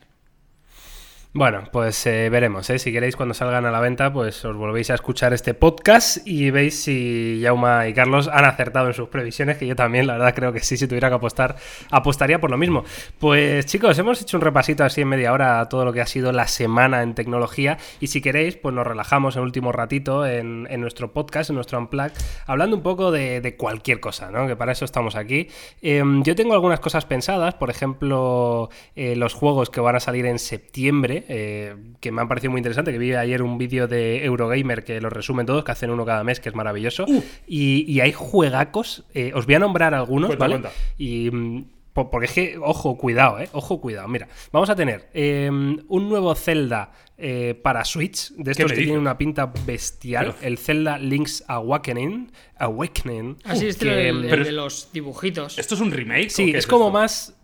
[1.34, 2.78] Bueno, pues eh, veremos, ¿eh?
[2.78, 6.52] Si queréis, cuando salgan a la venta, pues os volvéis a escuchar este podcast y
[6.52, 10.36] veis si Jauma y Carlos han acertado en sus previsiones, que yo también, la verdad,
[10.36, 11.56] creo que sí, si tuviera que apostar,
[11.90, 12.84] apostaría por lo mismo.
[13.18, 16.06] Pues chicos, hemos hecho un repasito así en media hora a todo lo que ha
[16.06, 20.64] sido la semana en tecnología y si queréis, pues nos relajamos en último ratito en,
[20.82, 22.12] nuestro podcast, en nuestro Unplug,
[22.46, 24.48] hablando un poco de, cualquier cosa, ¿no?
[24.48, 25.48] Que para eso estamos aquí.
[25.82, 30.26] Eh, yo tengo algunas cosas pensadas, por ejemplo, eh, los juegos que van a salir
[30.26, 34.24] en septiembre, eh, que me han parecido muy interesante, que vi ayer un vídeo de
[34.26, 37.06] Eurogamer que los resumen todos, que hacen uno cada mes, que es maravilloso.
[37.08, 37.24] Uh.
[37.48, 40.54] Y, y, hay juegacos, eh, os voy a nombrar algunos, Cuenta, ¿vale?
[40.62, 40.72] cuenta.
[40.98, 41.30] Y...
[41.32, 43.50] mm, po- Porque es que, ojo, cuidado, ¿eh?
[43.52, 44.08] Ojo, cuidado.
[44.08, 48.78] Mira, vamos a tener eh, un nuevo Zelda eh, para Switch, de ¿Qué estos que
[48.78, 52.32] tienen una pinta bestial, Pero- el Zelda Link's Awakening.
[52.58, 53.38] Awakening.
[53.44, 55.60] Así es que, el, de los dibujitos.
[55.60, 56.30] ¿Esto es un remake?
[56.30, 56.94] Sí, qué es como esto?
[56.94, 57.36] más...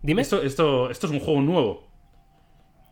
[0.00, 0.22] Dime.
[0.22, 1.87] Esto, esto, esto es un juego nuevo.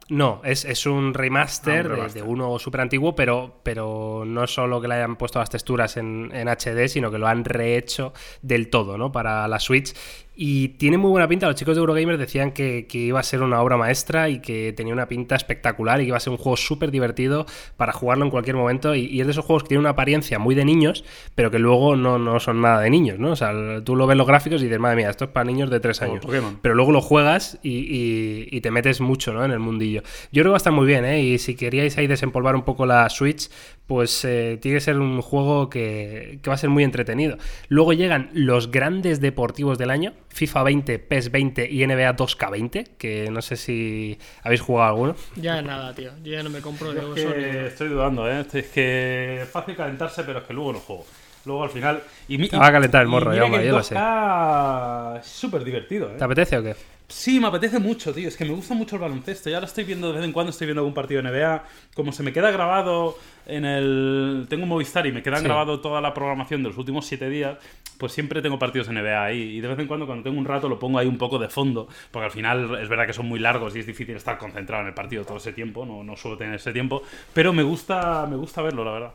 [0.09, 2.23] No, es, es un remaster, Ah, un de- remaster.
[2.23, 6.31] De, uno súper antiguo, pero, pero no solo que le hayan puesto las texturas en,
[6.33, 9.11] en HD, sino que lo han rehecho del todo, ¿no?
[9.11, 9.95] Para la Switch.
[10.39, 11.47] Y tiene muy buena pinta.
[11.47, 14.75] Los chicos de Eurogamer decían que, que iba a ser una obra maestra y que
[14.75, 17.47] tenía una pinta espectacular y que iba a ser un juego súper divertido
[17.79, 18.95] para jugarlo en cualquier momento.
[18.95, 21.59] Y, y es de esos juegos que tienen una apariencia muy de niños, pero que
[21.59, 23.31] luego no, no son nada de niños, ¿no?
[23.31, 25.71] O sea, tú lo ves los gráficos y dices, madre mía, esto es para niños
[25.71, 26.27] de 3 Como años.
[26.61, 29.43] Pero luego lo juegas y, y- y te metes mucho ¿no?
[29.43, 30.03] en el mundillo.
[30.33, 31.23] Yo creo que va a estar muy bien, ¿eh?
[31.23, 33.49] Y si queríais ahí desempolvar un poco la Switch,
[33.87, 37.37] pues eh, tiene que ser un juego que, que va a ser muy entretenido.
[37.69, 43.31] Luego llegan los grandes deportivos del año, FIFA 20, PES 20 y NBA 2K20, que
[43.31, 45.17] no sé si habéis jugado alguno.
[45.37, 46.11] Ya nada, tío.
[46.25, 48.45] Yo ya no me compro de Es eso que ni- estoy dudando, ¿eh?
[48.53, 51.07] Es que es fácil calentarse, pero es que luego no juego.
[51.45, 52.03] Luego al final.
[52.27, 53.95] Y, va a calentar el morro, el yo lo sé.
[53.95, 56.15] 2K Es súper divertido, ¿eh?
[56.19, 56.75] ¿Te apetece o qué?
[57.09, 58.27] Sí, me apetece mucho, tío.
[58.27, 59.49] Es que me gusta mucho el baloncesto.
[59.49, 61.65] Ya lo estoy viendo de vez en cuando, estoy viendo algún partido de NBA.
[61.95, 63.17] Como se me queda grabado
[63.47, 64.47] en el...
[64.49, 65.45] Tengo un Movistar y me queda Sí.
[65.45, 67.59] grabado toda la programación de los últimos siete días,
[67.99, 69.41] pues siempre tengo partidos de NBA ahí.
[69.57, 71.49] Y de vez en cuando, cuando tengo un rato, lo pongo ahí un poco de
[71.49, 71.87] fondo.
[72.11, 74.89] Porque al final es verdad que son muy largos y es difícil estar concentrado en
[74.89, 75.87] el partido todo ese tiempo.
[75.87, 77.03] No, no suelo tener ese tiempo.
[77.33, 79.13] Pero me gusta, me gusta verlo, la verdad.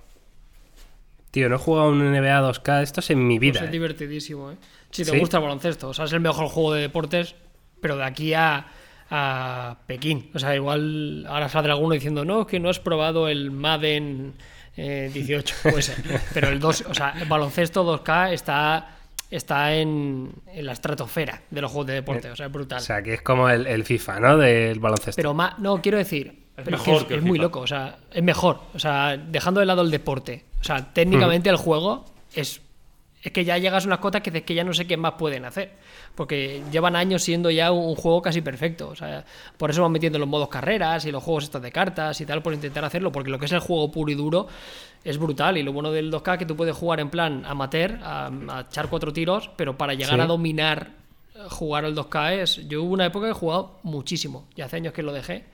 [1.31, 3.59] Tío, no he jugado un NBA 2K, esto es en mi Pues vida.
[3.61, 3.71] es ¿eh?
[3.71, 4.55] divertidísimo, ¿eh?
[4.91, 5.19] Si te ¿Sí?
[5.19, 5.89] gusta el baloncesto.
[5.89, 7.35] O sea, es el mejor juego de deportes,
[7.81, 8.65] pero de aquí a,
[9.09, 10.29] a Pekín.
[10.33, 14.33] O sea, igual ahora saldrá alguno diciendo, no, es que no has probado el Madden
[14.77, 15.55] eh, 18.
[15.63, 15.97] Puede ser.
[16.33, 18.97] Pero el 2, o sea, el baloncesto 2K está,
[19.29, 22.29] está en, en la estratosfera de los juegos de deporte.
[22.31, 22.79] O sea, es brutal.
[22.79, 24.37] O sea, que es como el, el FIFA, ¿no?
[24.37, 25.17] Del baloncesto.
[25.17, 27.67] Pero más, no, quiero decir, Es pero mejor es, que el es muy loco, o
[27.67, 32.05] sea, es mejor, o sea, dejando de lado el deporte, o sea, técnicamente el juego
[32.33, 32.61] es
[33.23, 35.45] es que ya llegas a unas cotas que que ya no sé qué más pueden
[35.45, 35.71] hacer,
[36.15, 39.23] porque llevan años siendo ya un, un juego casi perfecto, o sea,
[39.57, 42.41] por eso van metiendo los modos carreras y los juegos estos de cartas y tal
[42.41, 44.47] por intentar hacerlo, porque lo que es el juego puro y duro
[45.03, 47.99] es brutal y lo bueno del 2K es que tú puedes jugar en plan amateur,
[48.03, 50.21] a, a echar cuatro tiros, pero para llegar Sí.
[50.21, 50.91] a dominar
[51.35, 52.67] eh, jugar al 2K es.
[52.67, 54.45] Yo hubo una época que he jugado muchísimo.
[54.55, 55.45] Y hace años que lo dejé.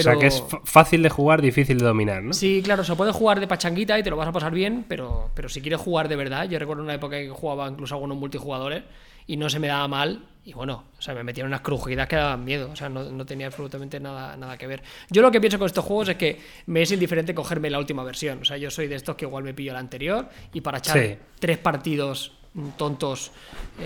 [0.00, 2.32] O sea, que es fácil de jugar, difícil de dominar, ¿no?
[2.32, 5.30] Sí, claro, se puede jugar de pachanguita y te lo vas a pasar bien, pero,
[5.34, 8.82] pero si quieres jugar de verdad, yo recuerdo una época que jugaba incluso algunos multijugadores
[9.26, 10.26] y no se me daba mal.
[10.44, 12.68] Y bueno, o sea, me metieron unas crujidas que daban miedo.
[12.72, 14.82] O sea, no, no tenía absolutamente nada, nada que ver.
[15.08, 18.02] Yo lo que pienso con estos juegos es que me es indiferente cogerme la última
[18.02, 18.40] versión.
[18.40, 20.98] O sea, yo soy de estos que igual me pillo la anterior y para echar
[20.98, 21.14] Sí.
[21.38, 22.32] tres partidos
[22.76, 23.30] tontos.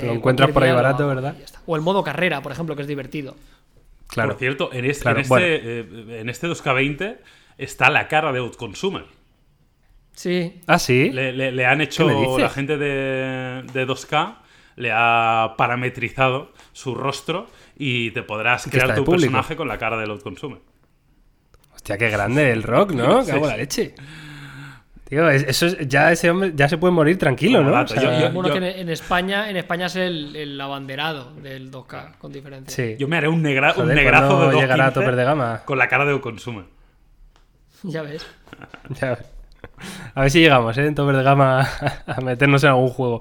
[0.03, 1.37] Lo encuentras cualquier por ahí barato, ¿verdad?
[1.67, 3.37] O el modo carrera, por ejemplo, que es divertido.
[4.09, 4.31] Claro.
[4.31, 5.47] Por cierto, en este, Claro, en, este, bueno.
[5.47, 7.19] eh, en este 2K20
[7.59, 9.05] está la cara de Outconsumer.
[10.13, 11.11] Sí, Ah, sí.
[11.11, 14.37] Le, le- le han hecho la gente de, de 2K
[14.77, 19.23] le ha parametrizado su rostro y te podrás crear tu público.
[19.23, 20.59] personaje con la cara del Outconsumer.
[21.75, 23.25] Hostia, qué grande el rock, ¿no?
[23.25, 23.51] Cago sí.
[23.51, 23.95] la leche.
[25.09, 27.81] Tío, es- eso es- ya ese hombre ya se puede morir tranquilo, ¿no?
[27.81, 31.71] O sea, yo- yo- bueno, que en, España, en España es el, el abanderado del
[31.71, 32.75] 2K, con diferencia.
[32.75, 32.97] sí.
[32.99, 35.25] Yo me haré un, negra- un Joder, negrazo ¿cuándo de llegará a 2.15 tope de
[35.25, 35.63] gama?
[35.65, 36.65] con la cara de Outconsumer.
[37.85, 38.27] Ya ves.
[39.01, 39.25] Ya ves.
[40.15, 40.87] A ver si llegamos, ¿eh?
[40.87, 41.61] En tope de gama
[42.07, 43.21] a meternos en algún juego.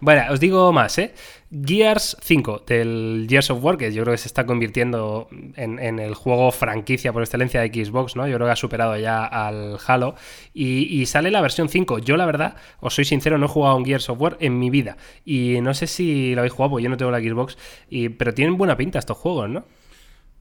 [0.00, 1.12] Bueno, os digo más, ¿eh?
[1.50, 6.14] Gears 5 del Gears of War, que yo creo que se está convirtiendo en, el
[6.14, 8.26] juego franquicia por excelencia de Xbox, ¿no?
[8.28, 10.14] Yo creo que ha superado ya al Halo.
[10.52, 12.00] Y, sale la versión 5.
[12.00, 14.68] Yo, la verdad, os soy sincero, no he jugado un Gears of War en mi
[14.68, 14.98] vida.
[15.24, 17.56] Y no sé si lo habéis jugado, porque yo no tengo la Xbox.
[17.88, 19.64] Y, pero tienen buena pinta estos juegos, ¿no?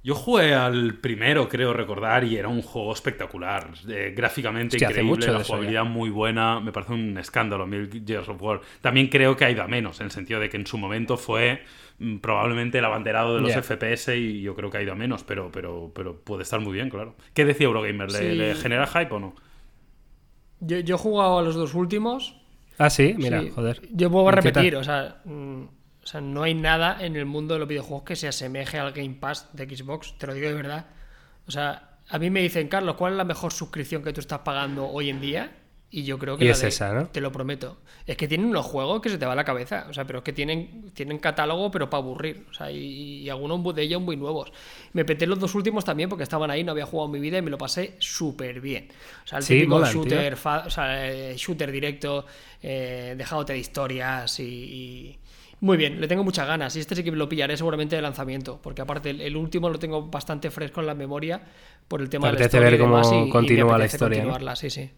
[0.04, 3.72] Yo jugué al primero, creo recordar, y era un juego espectacular.
[3.90, 6.60] Eh, gráficamente increíble, la jugabilidad muy buena.
[6.60, 8.62] Me parece un escándalo, Mil Gears of War.
[8.82, 11.18] También creo que ha ido a menos, en el sentido de que en su momento
[11.18, 11.64] fue
[12.00, 15.24] mm, probablemente el abanderado de los FPS y yo creo que ha ido a menos,
[15.24, 17.16] pero, pero, pero puede estar muy bien, claro.
[17.34, 18.12] ¿Qué decía Eurogamer?
[18.12, 19.36] ¿Le, genera hype o no?
[20.60, 22.36] Yo, yo, he jugado a los dos últimos.
[22.78, 23.82] Ah, sí, mira, joder.
[23.92, 25.22] Yo puedo repetir, o sea.
[25.26, 25.64] Mm,
[26.08, 28.94] o sea, no hay nada en el mundo de los videojuegos que se asemeje al
[28.94, 30.86] Game Pass de Xbox, te lo digo de verdad.
[31.46, 34.40] O sea, a mí me dicen, Carlos, ¿cuál es la mejor suscripción que tú estás
[34.40, 35.52] pagando hoy en día?
[35.92, 37.08] Y yo creo que es esa, ¿no?
[37.08, 37.80] Te lo prometo.
[38.06, 39.86] Es que tienen unos juegos que se te va a la cabeza.
[39.90, 42.46] O sea, pero es que tienen, tienen catálogo, pero para aburrir.
[42.50, 44.54] O sea, y, algunos de ellos muy nuevos.
[44.94, 47.38] Me peté los dos últimos también porque estaban ahí, no había jugado en mi vida
[47.38, 48.88] y me lo pasé súper bien.
[49.26, 52.26] O sea, el típico shooter, o sea, eh, shooter directo,
[52.64, 55.20] eh, dejándote de historias y
[55.60, 56.76] muy bien, le tengo muchas ganas.
[56.76, 58.60] Y este sí que lo pillaré seguramente de lanzamiento.
[58.62, 61.42] Porque aparte, el, último lo tengo bastante fresco en la memoria
[61.88, 62.70] por el tema de la historia.
[62.70, 64.56] ver cómo continúa la historia.
[64.56, 64.90] Sí, sí.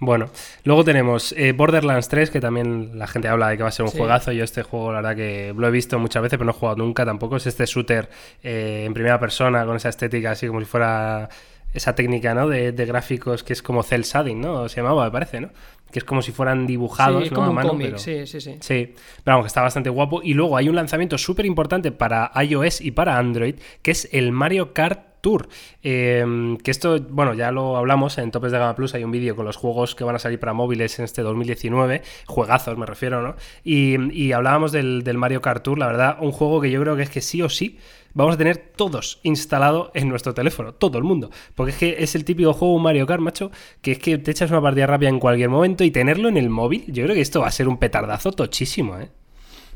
[0.00, 0.30] Bueno,
[0.62, 3.84] luego tenemos eh, Borderlands 3, que también la gente habla de que va a ser
[3.84, 4.30] un juegazo.
[4.30, 6.76] Yo este juego, la verdad que lo he visto muchas veces, pero no he jugado
[6.76, 7.36] nunca tampoco.
[7.36, 8.08] Es este shooter
[8.42, 11.28] eh, en primera persona, con esa estética así como si fuera
[11.74, 12.48] esa técnica ¿no?
[12.48, 14.68] de, gráficos que es como cel shading, ¿no?
[14.68, 15.50] Se llamaba, me parece, ¿no?
[15.90, 18.56] Que es como si fueran dibujados sí, como un cómic, sí, sí, sí.
[18.60, 18.94] Sí,
[19.24, 20.20] pero vamos, que está bastante guapo.
[20.22, 24.32] Y luego hay un lanzamiento súper importante para iOS y para Android, que es el
[24.32, 25.48] Mario Kart Tour.
[25.82, 29.34] Em, que esto, bueno, ya lo hablamos en Topes de Gama Plus, hay un vídeo
[29.34, 33.22] con los juegos que van a salir para móviles en este 2019, juegazos me refiero,
[33.22, 33.36] ¿no?
[33.64, 37.02] Y, hablábamos del, del, Mario Kart Tour, la verdad, un juego que yo creo que
[37.02, 37.78] es que sí o sí
[38.14, 41.30] vamos a tener todos instalado en nuestro teléfono, todo el mundo.
[41.54, 43.50] Porque es que es el típico juego Mario Kart, macho,
[43.82, 46.50] que es que te echas una partida rápida en cualquier momento y tenerlo en el
[46.50, 49.10] móvil, yo creo que esto va a ser un petardazo tochísimo, ¿eh?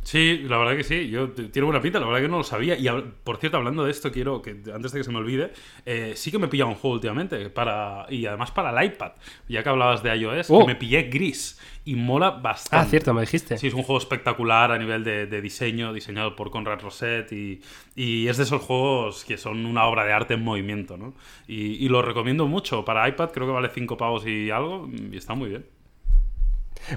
[0.02, 1.08] Sí, la verdad que sí.
[1.08, 2.76] Yo tiene buena pinta, la verdad que no lo sabía.
[2.76, 2.86] Y
[3.22, 5.52] por cierto, hablando de esto, quiero que antes de que se me olvide,
[5.86, 9.12] eh, sí que me he pillado un juego últimamente para y además para el iPad.
[9.48, 10.66] Ya que hablabas de iOS, que oh.
[10.66, 12.86] me pillé Gris y mola bastante.
[12.86, 13.56] Ah, cierto, me dijiste.
[13.58, 17.60] Sí, es un juego espectacular a nivel de, diseño, diseñado por Conrad Rosset y,
[17.94, 21.14] y, es de esos juegos que son una obra de arte en movimiento, ¿no?
[21.46, 22.84] Y, y lo recomiendo mucho.
[22.84, 25.64] Para iPad creo que vale 5 pavos y algo y está muy bien.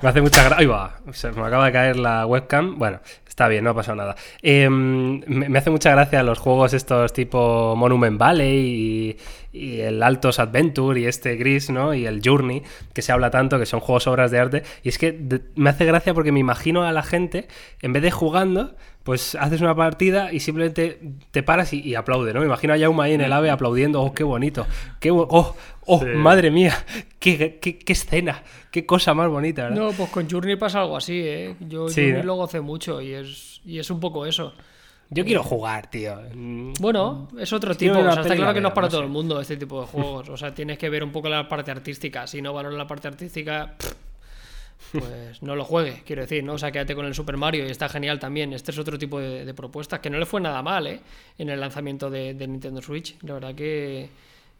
[0.01, 0.57] Me hace mucha gracia.
[0.59, 0.99] ¡Ay, va!
[1.11, 2.77] Se me acaba de caer la webcam.
[2.77, 4.15] Bueno, está bien, no ha pasado nada.
[4.41, 9.17] Em, me, hace mucha gracia los juegos estos tipo Monument Valley
[9.53, 11.93] y, el Altos Adventure y este Gris, ¿no?
[11.93, 12.63] Y el Journey,
[12.93, 14.63] que se habla tanto, que son juegos obras de arte.
[14.83, 17.47] Y es que me hace gracia porque me imagino a la gente,
[17.81, 18.75] en vez de jugando,
[19.05, 20.99] pues haces una partida y simplemente
[21.29, 22.39] te paras y, aplaude, ¿no?
[22.39, 24.65] Me imagino a Yauma ahí en el ave aplaudiendo, oh, qué bonito,
[24.99, 26.73] qué, oh, oh, madre mía,
[27.19, 28.41] qué, qué, escena,
[28.71, 29.77] qué cosa más bonita, ¿verdad?
[29.77, 31.55] No, pues con Journey pasa algo así, ¿eh?
[31.59, 34.53] Yo Journey lo gocé mucho y es, y es un poco eso.
[35.11, 36.19] Yo quiero jugar, tío.
[36.79, 37.99] Bueno, es otro tipo.
[37.99, 40.29] O sea, está claro que no es para todo el mundo este tipo de juegos.
[40.29, 42.25] O sea, tienes que ver un poco la parte artística.
[42.25, 43.75] Si no valoras la parte artística,
[44.91, 46.53] pues no lo juegue, quiero decir, ¿no?
[46.53, 48.53] O sea, quédate con el Super Mario y está genial también.
[48.53, 50.99] Este es otro tipo de, propuestas que no le fue nada mal, ¿eh?
[51.38, 53.15] En el lanzamiento de, Nintendo Switch.
[53.23, 54.09] La verdad que,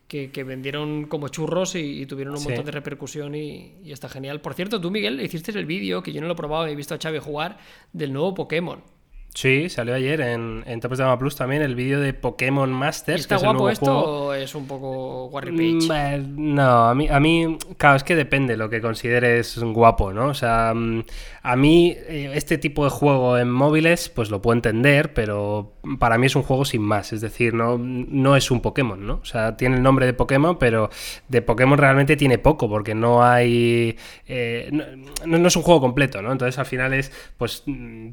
[0.07, 4.41] que, vendieron como churros y, tuvieron un montón de repercusión y, y, está genial.
[4.41, 6.95] Por cierto, tú, Miguel, hiciste el vídeo, que yo no lo he probado, he visto
[6.95, 7.57] a Xavi jugar,
[7.93, 8.94] del nuevo Pokémon.
[9.36, 13.19] Sí, salió ayer en, en Topes de Gama Plus también el vídeo de Pokémon Masters.
[13.19, 17.57] ¿Está guapo esto o es un poco Warry mm, eh, No, a mí, a mí,
[17.77, 20.27] claro, es que depende lo que consideres guapo, ¿no?
[20.27, 21.03] O sea, mm,
[21.43, 26.17] a mí eh, este tipo de juego en móviles, pues lo puedo entender, pero para
[26.17, 27.11] mí es un juego sin más.
[27.11, 29.15] Es decir, no, no es un Pokémon, ¿no?
[29.15, 30.89] O sea, tiene el nombre de Pokémon, pero
[31.27, 33.97] de Pokémon realmente tiene poco, porque no hay.
[34.27, 36.31] Eh, no, no es un juego completo, ¿no?
[36.31, 38.11] Entonces al final es, pues mm,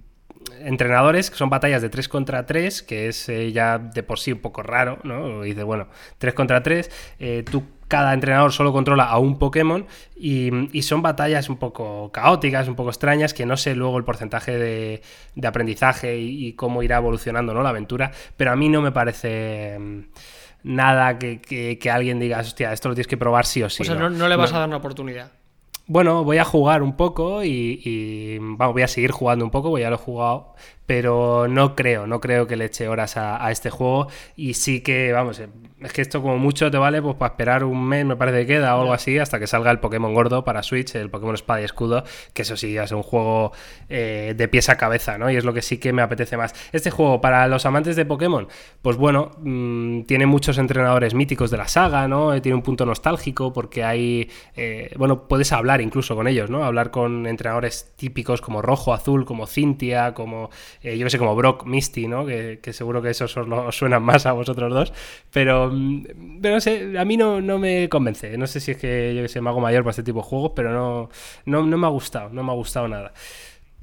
[0.61, 4.32] entrenadores, que son batallas de 3 contra 3, que es eh, ya de por sí
[4.32, 5.43] un poco raro, ¿no?
[5.43, 5.88] Dice, bueno,
[6.18, 9.86] 3 contra 3, eh, tú cada entrenador solo controla a un Pokémon
[10.16, 14.57] y, son batallas un poco caóticas, un poco extrañas, que no sé luego el porcentaje
[14.57, 15.03] de,
[15.47, 17.62] aprendizaje y, cómo irá evolucionando ¿no?
[17.62, 20.01] la aventura, pero a mí no me parece mm,
[20.62, 23.82] nada que, alguien diga, hostia, esto lo tienes que probar sí o sí.
[23.82, 25.30] O sea, no, le vas a dar una oportunidad.
[25.93, 29.82] Bueno, voy a jugar un poco y, vamos, voy a seguir jugando un poco, porque
[29.82, 30.55] ya lo he jugado,
[30.93, 34.82] pero no creo, no creo que le eche horas a, a, este juego y sí
[34.82, 35.40] que, vamos,
[35.84, 38.55] es que esto como mucho te vale pues para esperar un mes, me parece que
[38.55, 41.61] queda o algo así, hasta que salga el Pokémon gordo para Switch, el Pokémon Espada
[41.61, 43.53] y Escudo, que eso sí, es un juego
[43.88, 45.30] eh, de pies a cabeza, ¿no?
[45.30, 46.55] Y es lo que sí que me apetece más.
[46.72, 48.49] Este juego, para los amantes de Pokémon,
[48.80, 52.40] pues bueno, mmm, tiene muchos entrenadores míticos de la saga, ¿no?
[52.40, 56.64] Tiene un punto nostálgico porque hay, eh, bueno, puedes hablar incluso con ellos, ¿no?
[56.64, 60.51] Hablar con entrenadores típicos como Rojo, Azul, como Cintia, como
[60.82, 62.26] eh, yo que sé, como Brock, Misty, ¿no?
[62.26, 64.92] Que, que seguro que esos os suenan más a vosotros dos.
[65.32, 68.36] Pero, mm, pero no sé, a mí no, no, me convence.
[68.36, 70.24] No sé si es que yo que sé, me hago mayor para este tipo de
[70.24, 71.08] juegos, pero no,
[71.46, 73.12] no, no me ha gustado, no me ha gustado nada.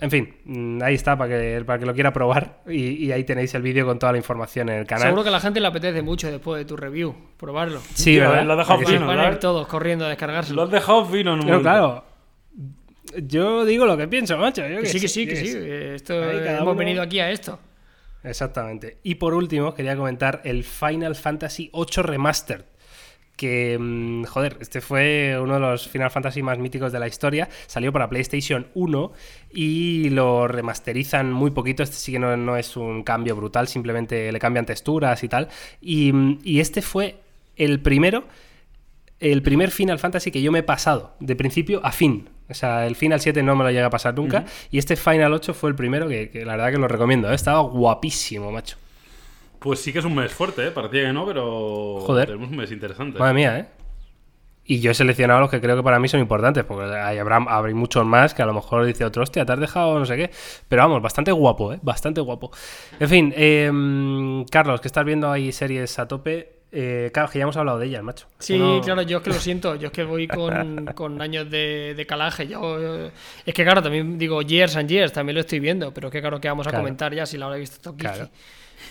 [0.02, 3.26] En fin, mm, ahí está para que, para que lo quiera probar y, y ahí
[3.26, 5.04] tenéis el vídeo con toda la información en el canal.
[5.08, 7.82] Seguro que a la gente le apetece mucho después de tu review, probarlo.
[7.96, 8.46] Sí, ¿verdad?
[8.46, 10.56] Lo has dejado Sí, fino, van a ir todos corriendo a descargárselo.
[10.56, 11.62] Lo has dejado fino en un Pero momento.
[11.70, 12.04] claro,
[13.18, 14.68] yo digo lo que pienso, macho.
[14.68, 15.54] yo Que sí, que sí, que sí.
[15.56, 17.60] eh, Esto hemos uno- venido aquí a esto.
[18.24, 18.98] Exactamente.
[19.04, 22.66] Y por último, quería comentar el Final Fantasy VIII Remastered.
[23.38, 27.48] Que, mm, joder, este fue uno de los Final Fantasy más míticos de la historia.
[27.68, 29.14] Salió para PlayStation 1
[29.50, 31.82] y lo remasterizan muy poquito.
[31.82, 35.48] Este sí que no, no es un cambio brutal, simplemente le cambian texturas y tal.
[35.80, 37.16] Y, mm, y este fue
[37.56, 38.26] el primero,
[39.22, 42.28] el primer Final Fantasy que yo me he pasado, de principio a fin.
[42.50, 44.46] O sea, el Final 7 no me lo llega a pasar nunca.
[44.72, 47.32] Y este Final 8 fue el primero que, que la verdad que lo recomiendo.
[47.32, 47.36] ¿eh?
[47.36, 48.78] Estaba guapísimo, macho.
[49.60, 50.72] Pues sí que es un mes fuerte, ¿eh?
[50.72, 52.28] Parecía que no, pero Joder.
[52.28, 53.20] tenemos un mes interesante.
[53.20, 53.66] Madre mía, ¿eh?
[54.64, 57.38] Y yo he seleccionado los que creo que para mí son importantes, porque hay, habrá,
[57.38, 60.16] habrá muchos más que a lo mejor dice otro, hostia, te has dejado no sé
[60.16, 60.32] qué.
[60.68, 61.80] Pero vamos, bastante guapo, ¿eh?
[61.82, 62.52] Bastante guapo.
[63.00, 66.59] En fin, eh, Carlos, que estás viendo ahí series a tope.
[66.72, 68.28] Eh, claro, que ya hemos hablado de ellas, macho.
[68.38, 71.50] Sí, No- claro, yo es que lo siento, yo es que voy con, con años
[71.50, 72.48] de, de calaje.
[72.48, 73.12] Yo, eh,
[73.46, 76.22] es que claro, también digo Years and Years, también lo estoy viendo, pero es que
[76.22, 76.84] claro que vamos a Claro.
[76.84, 78.02] comentar ya si la habrá visto Toki.
[78.02, 78.30] Claro.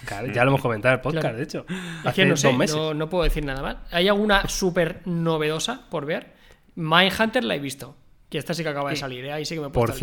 [0.05, 1.37] Claro, ya lo hemos comentado en el podcast, Claro.
[1.39, 1.64] de hecho.
[1.68, 2.76] Es Hace que no sé, meses.
[2.76, 3.76] no, no puedo decir nada más.
[3.91, 6.33] ¿Hay alguna súper novedosa por ver?
[6.74, 7.97] Mindhunter la he visto,
[8.29, 9.33] que esta sí que acaba de salir, ¿eh?
[9.33, 9.99] ahí sí que me he Por día.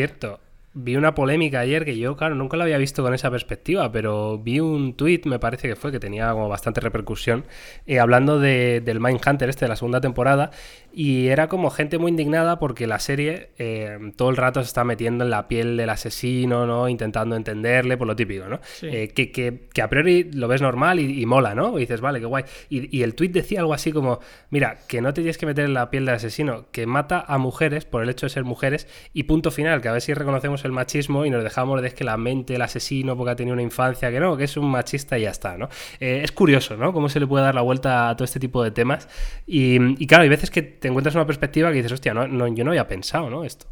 [0.77, 4.37] Vi una polémica ayer que yo, claro, nunca la había visto con esa perspectiva, pero
[4.37, 7.45] vi un tuit, me parece que fue, que tenía como bastante repercusión,
[7.87, 10.51] eh, hablando de, del Mindhunter este de la segunda temporada,
[10.93, 14.83] y era como gente muy indignada porque la serie eh, todo el rato se está
[14.83, 16.87] metiendo en la piel del asesino, ¿no?
[16.89, 18.59] Intentando entenderle, por lo típico, ¿no?
[18.63, 18.87] Sí.
[18.87, 21.77] Eh, que, que- que a priori lo ves normal y, y mola, ¿no?
[21.77, 22.45] Y dices, vale, qué guay.
[22.69, 24.19] Y, y el tuit decía algo así como,
[24.49, 27.37] mira, que no te tienes que meter en la piel del asesino, que mata a
[27.37, 30.64] mujeres por el hecho de ser mujeres y punto final, que a ver si reconocemos
[30.65, 33.61] el machismo y nos dejamos de que la mente, el asesino, porque ha tenido una
[33.63, 35.69] infancia, que no, que es un machista y ya está, ¿no?
[35.99, 36.93] Eh, es curioso, ¿no?
[36.93, 39.07] Cómo se le puede dar la vuelta a todo este tipo de temas.
[39.47, 42.71] Y, claro, hay veces que te encuentras una perspectiva que dices, hostia, no, yo no
[42.71, 43.43] había pensado, ¿no?
[43.43, 43.67] Esto.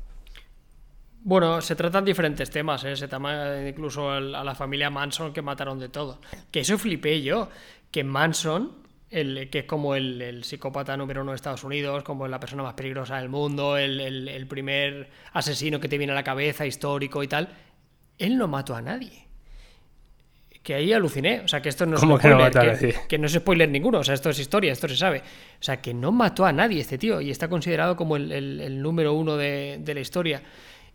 [1.26, 2.96] Bueno, se tratan diferentes temas, ¿eh?
[2.98, 6.20] se trata incluso al- a la familia Manson que mataron de todo.
[6.52, 7.50] Que eso flipé yo,
[7.92, 8.83] que Manson,
[9.14, 12.64] el, que es como el, el psicópata número uno de Estados Unidos, como la persona
[12.64, 16.66] más peligrosa del mundo, el, el- el primer asesino que te viene a la cabeza,
[16.66, 17.50] histórico y tal,
[18.18, 19.24] él no mató a nadie.
[20.62, 22.96] Que ahí aluciné, o sea que esto no es ¿Cómo un que no spoiler, que,
[23.10, 25.20] que no es spoiler ninguno, o sea, esto es historia, esto se sabe.
[25.20, 29.12] O sea, que no mató a nadie este tío y está considerado como el, número
[29.14, 30.42] uno de, de la historia.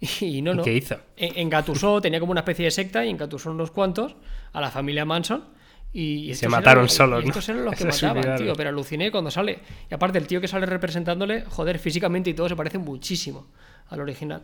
[0.21, 0.63] Y no, ¿Y no.
[0.63, 0.97] qué hizo?
[1.17, 4.15] En- Engatusó, tenía como una especie de secta y engatusó unos cuantos
[4.53, 5.45] a la familia Manson.
[5.93, 7.29] Y, estos mataron eran- solos, ¿no?
[7.31, 8.53] Estos eran los que Se mataban, tío.
[8.55, 9.59] Pero aluciné cuando sale.
[9.91, 13.47] Y aparte, el tío que sale representándole, joder, físicamente y todo se parece muchísimo
[13.89, 14.43] al original.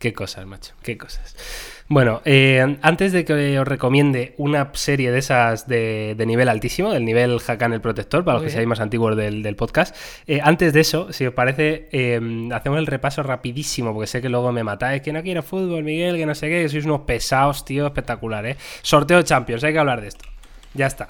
[0.00, 1.36] Qué cosas, macho, qué cosas.
[1.86, 6.90] Bueno, eh, antes de que os recomiende una serie de esas de, de nivel altísimo,
[6.90, 8.54] del nivel Hakan el Protector, para los que bien.
[8.54, 9.94] seáis más antiguos del, del podcast,
[10.26, 12.18] eh, antes de eso, si os parece, eh,
[12.50, 16.16] hacemos el repaso rapidísimo, porque sé que luego me matáis, que no quiero fútbol, Miguel,
[16.16, 18.56] que no sé qué, que sois unos pesados, tío, espectacular, ¿eh?
[18.80, 20.24] Sorteo Champions, hay que hablar de esto.
[20.72, 21.08] Ya está.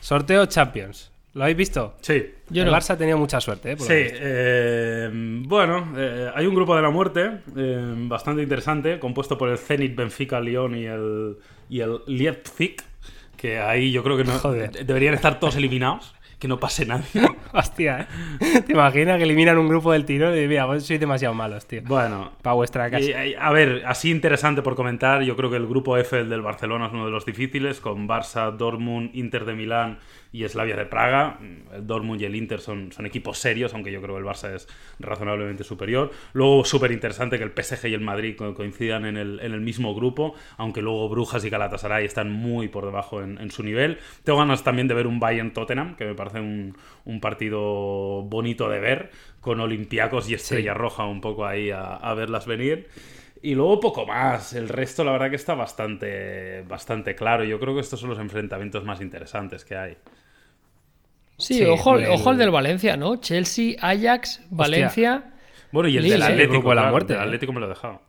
[0.00, 1.09] Sorteo Champions.
[1.34, 1.94] ¿Lo habéis visto?
[2.00, 2.24] Sí.
[2.48, 2.76] Yo el no.
[2.76, 3.76] Barça ha tenido mucha suerte, ¿eh?
[3.76, 9.38] por Sí, eh, bueno, eh, hay un grupo de la muerte eh, bastante interesante, compuesto
[9.38, 11.36] por el Zenit, Benfica, Lyon y el,
[11.68, 12.76] y el Leipzig,
[13.36, 14.84] que ahí yo creo que no, Joder.
[14.84, 17.04] deberían estar todos eliminados, que no pase nadie.
[17.52, 18.08] Hostia,
[18.40, 18.62] ¿eh?
[18.66, 21.82] ¿Te imaginas que eliminan un grupo del tirón y mira, vos sois demasiado malos, tío?
[21.84, 23.04] Bueno, Para vuestra casa.
[23.04, 26.28] y, y, a ver, así interesante por comentar, yo creo que el grupo F, el
[26.28, 29.98] del Barcelona, es uno de los difíciles, con Barça, Dortmund, Inter de Milán
[30.32, 31.38] y Slavia de Praga.
[31.72, 34.54] El Dortmund y el Inter son, son equipos serios, aunque yo creo que el Barça
[34.54, 34.68] es
[34.98, 36.10] razonablemente superior.
[36.32, 39.60] Luego, súper interesante que el PSG y el Madrid co- coincidan en el, en el
[39.60, 43.98] mismo grupo, aunque luego Brujas y Galatasaray están muy por debajo en, en su nivel.
[44.24, 46.76] Tengo ganas también de ver un Bayern-Tottenham, que me parece parece un,
[47.06, 47.60] un partido
[48.22, 49.10] bonito de ver,
[49.40, 52.88] con Olympiacos y Estrella Roja un poco ahí a, a verlas venir.
[53.42, 54.52] Y luego poco más.
[54.52, 57.44] El resto, la verdad que está bastante, bastante claro.
[57.44, 59.96] Yo creo que estos son los enfrentamientos más interesantes que hay.
[61.40, 63.16] Sí, Sí, ojo, el- ojo el del Valencia, ¿no?
[63.16, 65.24] Chelsea, Ajax, Valencia.
[65.72, 67.28] Bueno, y el Lille, del el Atlético, grupo de la muerte, el del ¿eh?
[67.28, 68.02] Atlético me lo he dejado.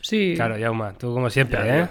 [0.00, 0.32] Sí.
[0.36, 1.88] Claro, Yauma, tú como siempre, Ya, ¿eh?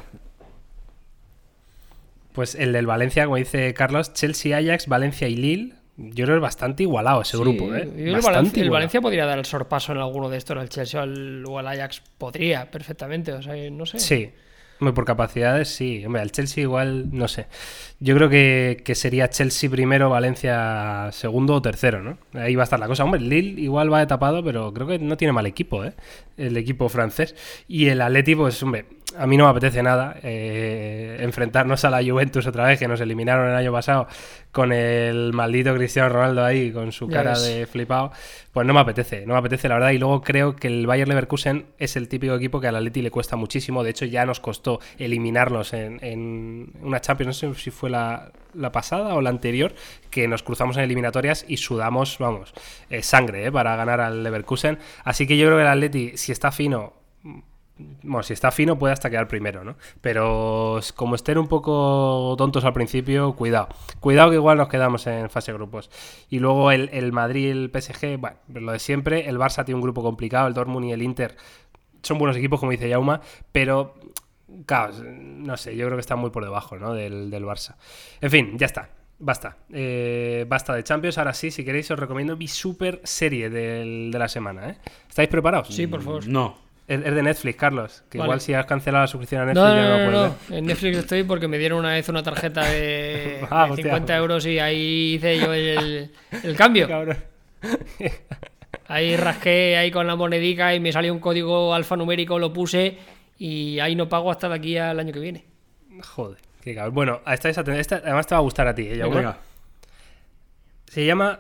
[2.33, 5.73] Pues el del Valencia, como dice Carlos, Chelsea, Ajax, Valencia y Lille.
[5.97, 7.83] Yo creo que es bastante igualado ese Sí, grupo, ¿eh?
[7.85, 8.69] yo creo que el Bastante Valencia, el.
[8.69, 11.67] Valencia podría dar el sorpaso en alguno de estos, al Chelsea o al, o al
[11.67, 12.01] Ajax.
[12.17, 13.33] Podría, perfectamente.
[13.33, 13.99] O sea, no sé.
[13.99, 14.31] Sí.
[14.79, 16.05] Hombre, por capacidades, sí.
[16.05, 17.47] Hombre, al Chelsea igual, no sé.
[17.99, 22.17] Yo creo que, que sería Chelsea primero, Valencia segundo o tercero, ¿no?
[22.33, 23.03] Ahí va a estar la cosa.
[23.03, 25.93] Hombre, Lille igual va de tapado, pero creo que no tiene mal equipo, ¿eh?
[26.37, 27.35] El equipo francés.
[27.67, 28.85] Y el Atleti, pues, hombre,
[29.17, 33.01] a mí no me apetece nada eh, enfrentarnos a la Juventus otra vez, que nos
[33.01, 34.07] eliminaron el año pasado
[34.51, 38.11] con el maldito Cristiano Ronaldo ahí, con su cara de flipado.
[38.51, 39.91] Pues no me apetece, no me apetece la verdad.
[39.91, 43.11] Y luego creo que el Bayer Leverkusen es el típico equipo que al Atleti le
[43.11, 43.83] cuesta muchísimo.
[43.83, 48.31] De hecho, ya nos costó eliminarlos en, en una Champions, no sé si fue la,
[48.53, 49.73] la pasada o la anterior,
[50.09, 52.53] que nos cruzamos en eliminatorias y sudamos, vamos,
[52.89, 54.79] eh, sangre eh, para ganar al Leverkusen.
[55.03, 56.98] Así que yo creo que el Atleti, si está fino,
[58.03, 59.75] bueno, si está fino puede hasta quedar primero, ¿no?
[60.01, 63.69] Pero como estén un poco tontos al principio, cuidado.
[63.99, 65.89] Cuidado que igual nos quedamos en fase de grupos.
[66.29, 69.29] Y luego el, el Madrid, el PSG, bueno, lo de siempre.
[69.29, 71.35] El Barça tiene un grupo complicado, el Dortmund y el Inter
[72.03, 73.21] son buenos equipos, como dice Jauma,
[73.51, 73.95] pero
[74.65, 76.93] claro, no sé, yo creo que están muy por debajo, ¿no?
[76.93, 77.75] Del, del Barça.
[78.21, 78.89] En fin, ya está.
[79.21, 79.57] Basta.
[79.73, 81.17] Eh, basta de Champions.
[81.17, 84.77] Ahora sí, si queréis, os recomiendo mi super serie del- de la semana, ¿eh?
[85.09, 85.67] ¿Estáis preparados?
[85.67, 86.25] Sí, por favor.
[86.27, 86.68] No.
[86.89, 88.03] Es, es de Netflix, Carlos.
[88.09, 88.27] Que Vale.
[88.27, 90.11] igual si has cancelado la suscripción a Netflix No, ya no, no, no, lo no,
[90.33, 90.55] puedes no.
[90.57, 93.85] En Netflix estoy porque me dieron una vez una tarjeta de, Ah, de hostia.
[93.85, 96.11] 50 euros y ahí hice yo el,
[96.43, 96.87] el cambio.
[96.89, 97.17] Cabrón.
[98.87, 102.97] Ahí rasqué ahí con la monedica y me salió un código alfanumérico, lo puse
[103.37, 105.45] y ahí no pago hasta de aquí al año que viene.
[106.01, 106.95] Joder, qué cabrón.
[106.95, 107.79] Bueno, estáis atentos.
[107.81, 109.03] Esta además te va a gustar a ti, ¿eh?
[109.03, 109.37] Venga.
[110.87, 111.39] Se llama.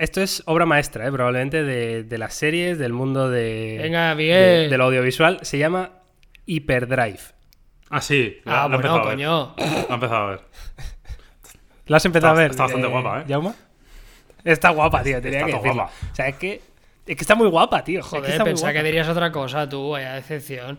[0.00, 1.12] Esto es obra maestra, ¿eh?
[1.12, 5.40] probablemente de, de las series, del mundo de, Venga, de- del audiovisual.
[5.42, 5.90] Se llama
[6.46, 7.18] Hyperdrive.
[7.90, 8.38] Ah, sí.
[8.44, 9.14] la- Ah, la he bueno, empezado a ver.
[9.14, 9.54] coño.
[9.58, 10.40] La he empezado a ver.
[11.86, 12.50] ¿La has empezado Está- a ver?
[12.52, 13.24] está bastante guapa, ¿eh?
[13.28, 13.54] Jauma?
[14.42, 15.92] Está guapa, tío, tenía Está que guapa.
[16.12, 16.54] O sea, es que,
[17.06, 18.00] es que está muy guapa, tío.
[18.00, 20.78] Es que Joder, pensaba que dirías otra cosa tú, vaya decepción.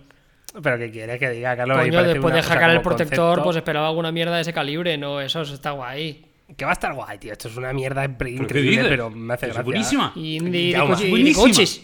[0.64, 1.78] Pero ¿qué quieres que diga, Carlos?
[1.78, 5.22] Coño, después de hackear el protector, concepto pues esperaba alguna mierda de ese calibre, no,
[5.22, 6.26] eso está guay.
[6.58, 7.32] Que va a estar guay, tío.
[7.32, 9.64] Esto es una mierda increíble, pero me hace Es gracia.
[9.64, 10.12] buenísima.
[10.16, 11.84] Y de, coches.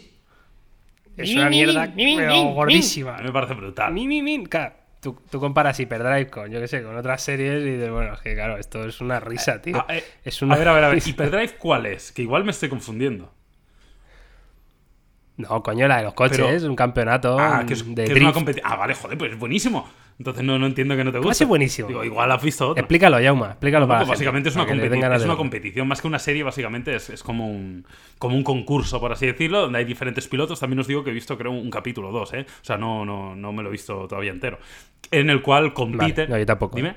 [1.16, 3.18] Es Mi, una mi, mierda, mi, mi, pero gordísima.
[3.18, 3.92] Me parece brutal.
[3.94, 4.46] Mi, mi, mi.
[4.46, 8.14] Claro, tú, tú comparas Hyperdrive con, yo qué sé, con otras series y dices, bueno,
[8.14, 9.78] es que claro, esto es una risa, tío.
[9.88, 10.54] Ah, eh, es una...
[10.56, 11.02] A ver, a ver, a ver.
[11.04, 12.12] ¿Hyperdrive cuál es?
[12.12, 13.34] Que igual me estoy confundiendo.
[15.38, 18.14] No, coño, la de los coches, Pero- es un campeonato Ah, que es, de que
[18.14, 18.60] es una drift.
[18.64, 19.88] Ah, vale, joder, pues es buenísimo.
[20.20, 21.44] Entonces no, no entiendo que no te ¿Cómo guste.
[21.44, 21.88] así buenísimo?
[21.90, 22.76] Digo, igual has visto.
[22.76, 26.02] Explícalo, Yauma, explícalo No, para pues gente, básicamente es una, competi- es una competición, más
[26.02, 27.86] que una serie, básicamente es, es como, un,
[28.18, 30.60] como un concurso, por así decirlo, donde hay diferentes pilotos.
[30.60, 32.48] También os digo que he visto, creo, un capítulo o dos, ¿eh?
[32.50, 34.58] O sea, no, no, no me lo he visto todavía entero.
[35.12, 36.30] En el cual compiten.
[36.32, 36.76] no, yo tampoco.
[36.78, 36.96] Dime.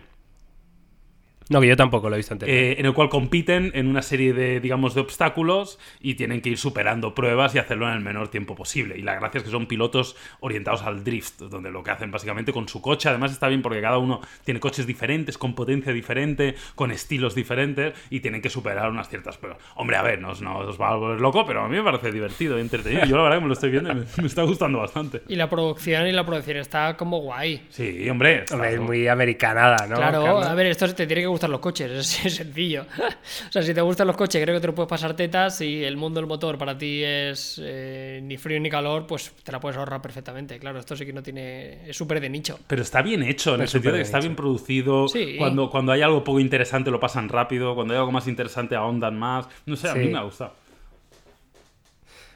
[1.51, 2.51] No, que yo tampoco lo he visto entero.
[2.51, 6.49] Eh, en el cual compiten en una serie de, digamos, de obstáculos y tienen que
[6.49, 8.97] ir superando pruebas y hacerlo en el menor tiempo posible.
[8.97, 12.53] Y la gracia es que son pilotos orientados al drift, donde lo que hacen básicamente
[12.53, 16.55] con su coche, además está bien porque cada uno tiene coches diferentes, con potencia diferente,
[16.77, 19.61] con estilos diferentes y tienen que superar unas ciertas pruebas.
[19.75, 21.83] Hombre, a ver, no, os- no os va a volver loco, pero a mí me
[21.83, 23.07] parece divertido y entretenido.
[23.07, 25.23] Yo la verdad que me lo estoy viendo y me, me está gustando bastante.
[25.27, 27.67] Y la producción y la producción está como guay.
[27.71, 28.45] Sí, hombre.
[28.45, 29.97] está- Hombre, es muy americanada, ¿no?
[29.97, 32.83] claro, a ver, esto te tiene que gustar los coches, es, es sencillo.
[33.49, 35.85] o sea, si te gustan los coches, creo que te lo puedes pasar tetas y
[35.85, 39.61] el mundo del motor para ti es eh, ni frío ni calor, pues te la
[39.61, 40.59] puedes ahorrar perfectamente.
[40.59, 41.89] Claro, esto sí que no tiene.
[41.89, 42.59] Es súper de nicho.
[42.67, 45.09] Pero está bien hecho, en el sentido de que está bien bien producido.
[45.09, 45.37] Sí.
[45.39, 47.75] Cuando, cuando hay algo poco interesante lo pasan rápido.
[47.75, 49.47] Cuando hay algo más interesante ahondan más.
[49.67, 50.01] No sé, a Sí.
[50.01, 50.55] mí me ha gustado.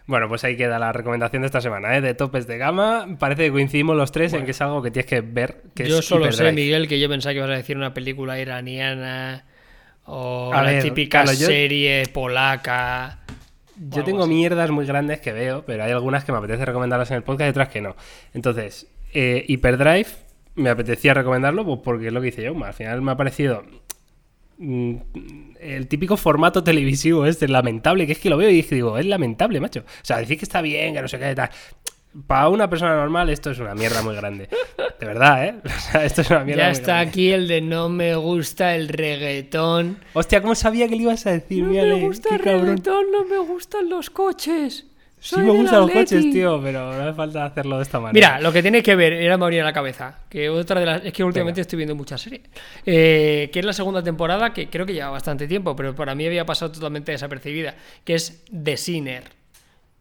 [0.07, 2.01] Bueno, pues ahí queda la recomendación de esta semana, ¿eh?
[2.03, 3.17] De topes de gama.
[3.19, 5.63] Parece que coincidimos los tres en que es algo que tienes que ver.
[5.75, 6.53] Que yo es solo sé.
[6.53, 9.47] Miguel, que yo pensaba que ibas a decir una película iraniana
[10.05, 13.21] o A la ver, típica yo- serie polaca.
[13.77, 14.31] Yo tengo así.
[14.35, 17.49] mierdas muy grandes que veo, pero hay algunas que me apetece recomendarlas en el podcast
[17.49, 17.97] y otras que no.
[18.35, 20.07] Entonces, eh, Hyperdrive
[20.55, 22.55] me apetecía recomendarlo pues, porque es lo que hice yo.
[22.65, 23.65] Al final me ha parecido
[24.59, 29.61] el típico formato televisivo este, lamentable, que es que lo veo y digo, es lamentable,
[29.61, 29.81] macho.
[29.81, 31.51] O sea, decir que está bien, que no sé qué, tal.
[32.27, 34.49] para una persona normal esto es una mierda muy grande.
[35.01, 35.55] De verdad, ¿eh?
[35.65, 37.11] O sea, esto es una mierda Ya muy está grande.
[37.11, 39.99] aquí el de no me gusta el reggaetón.
[40.13, 41.65] Hostia, ¿cómo sabía que le ibas a decir?
[41.65, 44.87] No Mírale, me gusta el reggaetón, no me gustan los coches.
[45.25, 48.13] Sí me gustan los coches, tío, pero no hace falta hacerlo de esta manera.
[48.13, 50.85] Mira, lo que tenéis que ver, era me venía a la cabeza, que otra de
[50.85, 52.43] las, es que últimamente estoy viendo muchas series,
[52.85, 56.27] eh, que es la segunda temporada, que creo que lleva bastante tiempo, pero para mí
[56.27, 59.25] había pasado totalmente desapercibida, que es The Sinner.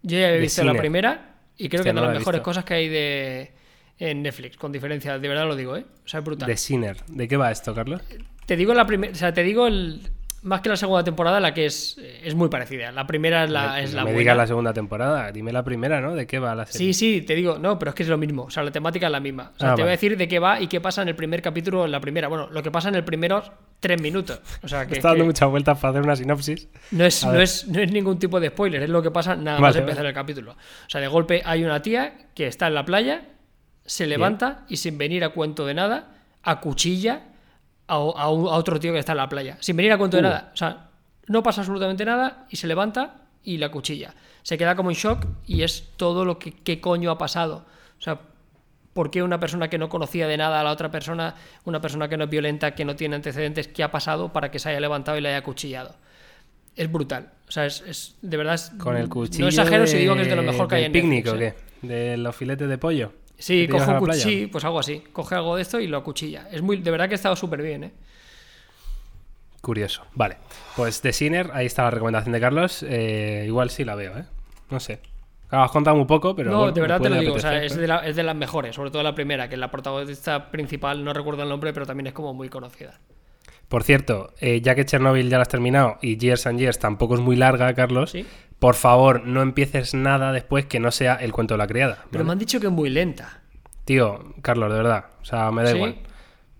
[0.01, 2.17] Yo ya había The visto la primera y creo Hostia, que es de la las
[2.19, 2.43] mejores visto.
[2.43, 3.51] cosas que hay de
[3.99, 5.85] en Netflix, con diferencia, de verdad lo digo, ¿eh?
[6.03, 6.47] O sea, es brutal.
[6.47, 6.97] The Sinner.
[7.07, 8.01] ¿De qué va esto, Carlos?
[8.45, 10.01] Te digo la primera, o sea, te digo el
[10.43, 12.91] más que la segunda temporada, la que es es muy parecida.
[12.91, 14.19] La primera es la, Me- es la me buena.
[14.19, 16.13] digas la segunda temporada, dime la primera, ¿no?
[16.15, 16.93] ¿De qué va la serie?
[16.93, 18.43] Sí, sí, te digo, no, pero es que es lo mismo.
[18.43, 19.51] O sea, la temática es la misma.
[19.55, 21.15] O sea, Ah, te voy a decir de qué va y qué pasa en el
[21.15, 22.27] primer capítulo, en la primera.
[22.27, 24.39] Bueno, lo que pasa en el primeros tres minutos.
[24.63, 26.67] O sea, que, Está dando que muchas vueltas para hacer una sinopsis.
[26.91, 29.57] no, es, no, es, no es ningún tipo de spoiler, es lo que pasa nada
[29.57, 29.79] Vale, más vale.
[29.81, 30.51] empezar el capítulo.
[30.53, 33.29] O sea, de golpe hay una tía que está en la playa,
[33.85, 36.11] se levanta y sin venir a cuento de nada,
[36.43, 37.23] acuchilla
[37.87, 39.57] a, a un- a otro tío que está en la playa.
[39.59, 40.25] Sin venir a cuento de Uh.
[40.27, 40.51] nada.
[40.53, 40.87] O sea,
[41.27, 44.13] no pasa absolutamente nada y se levanta y la cuchilla.
[44.41, 47.65] Se queda como en shock y es todo lo que qué coño ha pasado.
[47.97, 48.19] O sea,
[48.93, 52.07] ¿por qué una persona que no conocía de nada a la otra persona, una persona
[52.09, 54.79] que no es violenta, que no tiene antecedentes, qué ha pasado para que se haya
[54.79, 55.95] levantado y la haya cuchillado?
[56.75, 57.29] Es brutal.
[57.47, 59.43] O sea, es, es- de verdad es- Con el cuchillo.
[59.45, 61.55] No exagero si digo que es de lo mejor que hay en picnic Netflix, o
[61.81, 61.87] qué?
[61.87, 63.13] ¿De los filetes de pollo?
[63.37, 65.03] Sí, ¿Que te llevas coge un cuchillo, pues algo así.
[65.11, 66.47] Coge algo de esto y lo acuchilla.
[66.51, 67.91] Es muy, de verdad que ha estado súper bien, ¿eh?
[69.61, 70.03] Curioso.
[70.13, 70.37] Vale.
[70.75, 72.83] Pues The Sinner, ahí está la recomendación de Carlos.
[72.87, 74.25] Eh, igual sí la veo, ¿eh?
[74.69, 74.99] No sé.
[75.49, 76.51] Has contado muy poco, pero.
[76.51, 77.35] no, bueno, de verdad te lo digo.
[77.35, 79.59] O sea, es de, la- es de las mejores, sobre todo la primera, que es
[79.59, 82.99] la protagonista principal, no recuerdo el nombre, pero también es como muy conocida.
[83.69, 87.13] Por cierto, eh, ya que Chernobyl ya la has terminado y Years and Years tampoco
[87.15, 88.25] es muy larga, Carlos, Sí.
[88.63, 92.05] Por favor, no empieces nada después que no sea el cuento de la criada.
[92.09, 93.41] Pero me han dicho que es muy lenta.
[93.83, 95.07] Tío, Carlos, de verdad.
[95.21, 95.75] O sea, me da ¿Sí?
[95.75, 95.97] igual.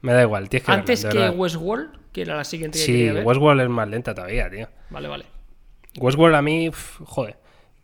[0.01, 0.49] Me da igual.
[0.49, 1.29] Tienes que verla, Antes que.
[1.29, 3.25] Westworld, que era la siguiente que Sí, ver.
[3.25, 4.67] Westworld es más lenta todavía, tío.
[4.89, 5.25] Vale, vale.
[5.97, 7.37] Westworld a mí, pf, joder.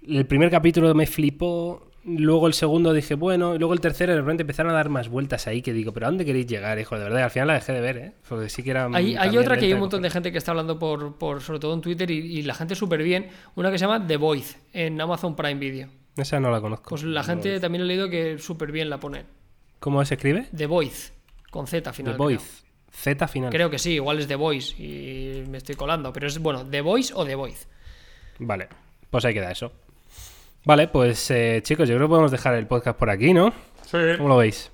[0.06, 1.89] El primer capítulo me flipó.
[2.18, 3.56] Luego el segundo dije, bueno.
[3.56, 6.08] Y luego el tercero de repente empezaron a dar más vueltas ahí que digo, ¿pero
[6.08, 6.98] a dónde queréis llegar, hijo?
[6.98, 8.12] De verdad, al final la dejé de ver, ¿eh?
[8.28, 8.90] Porque sí que era.
[8.94, 11.60] Hay, hay otra que hay un montón de gente que está hablando por, por sobre
[11.60, 13.28] todo en Twitter y, y la gente súper bien.
[13.56, 15.90] Una que se llama The Voice en Amazon Prime Video.
[16.18, 16.90] Esa no la conozco.
[16.90, 19.26] Pues la gente también he leído que súper bien la pone.
[19.80, 20.48] ¿Cómo se escribe?
[20.56, 21.14] The Voice,
[21.50, 22.14] con Z final.
[22.14, 22.18] The.
[22.18, 22.64] Voice.
[22.92, 23.52] Z final.
[23.52, 26.82] Creo que sí, igual es The Voice y me estoy colando, pero es bueno, The
[26.82, 27.68] Voice o The Voice.
[28.40, 28.68] Vale,
[29.10, 29.72] pues ahí queda eso.
[30.66, 33.54] Vale, pues eh, chicos, yo creo que podemos dejar el podcast por aquí, ¿no?
[33.86, 33.98] Sí.
[34.18, 34.72] ¿Cómo lo veis?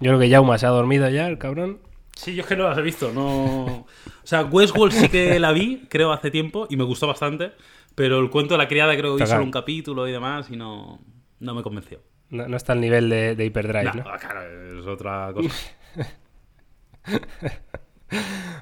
[0.00, 1.78] Yo creo que Jauma se ha dormido ya, el cabrón.
[2.14, 3.64] Sí, yo es que no las he visto, no...
[3.64, 3.86] O
[4.22, 7.52] sea, Westworld sí que la vi, creo, hace tiempo, y me gustó bastante,
[7.94, 9.36] pero el cuento de la criada creo que vi Cagar.
[9.36, 11.00] solo un capítulo y demás, y no,
[11.40, 12.00] no me convenció.
[12.30, 14.18] No, no está al nivel de, de Hyperdrive, No, ¿no?
[14.18, 15.72] claro, es otra cosa.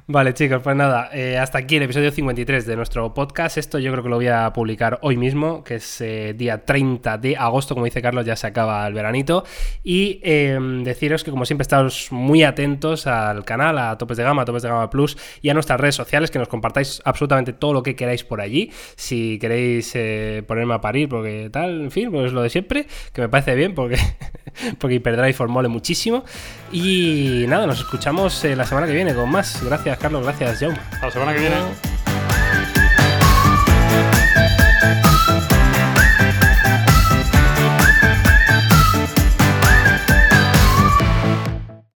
[0.09, 3.57] Vale, chicos, pues nada, eh, hasta aquí el episodio 53 de nuestro podcast.
[3.57, 7.19] Esto yo creo que lo voy a publicar hoy mismo, que es eh, día 30
[7.19, 9.45] de agosto, como dice Carlos, ya se acaba el veranito.
[9.85, 14.43] Y eh, deciros que, como siempre, estáis muy atentos al canal, a Topes de Gama,
[14.43, 17.73] a Topes de Gama Plus y a nuestras redes sociales, que nos compartáis absolutamente todo
[17.73, 18.73] lo que queráis por allí.
[18.97, 23.21] Si queréis eh, ponerme a parir, porque tal, en fin, pues lo de siempre, que
[23.21, 23.99] me parece bien, porque,
[24.79, 26.25] porque Hyperdrive os mole muchísimo.
[26.73, 29.63] Y nada, nos escuchamos la semana que viene con más.
[29.65, 30.79] Gracias, Carlos, gracias, Jaume.
[30.93, 32.02] Hasta la semana que viene.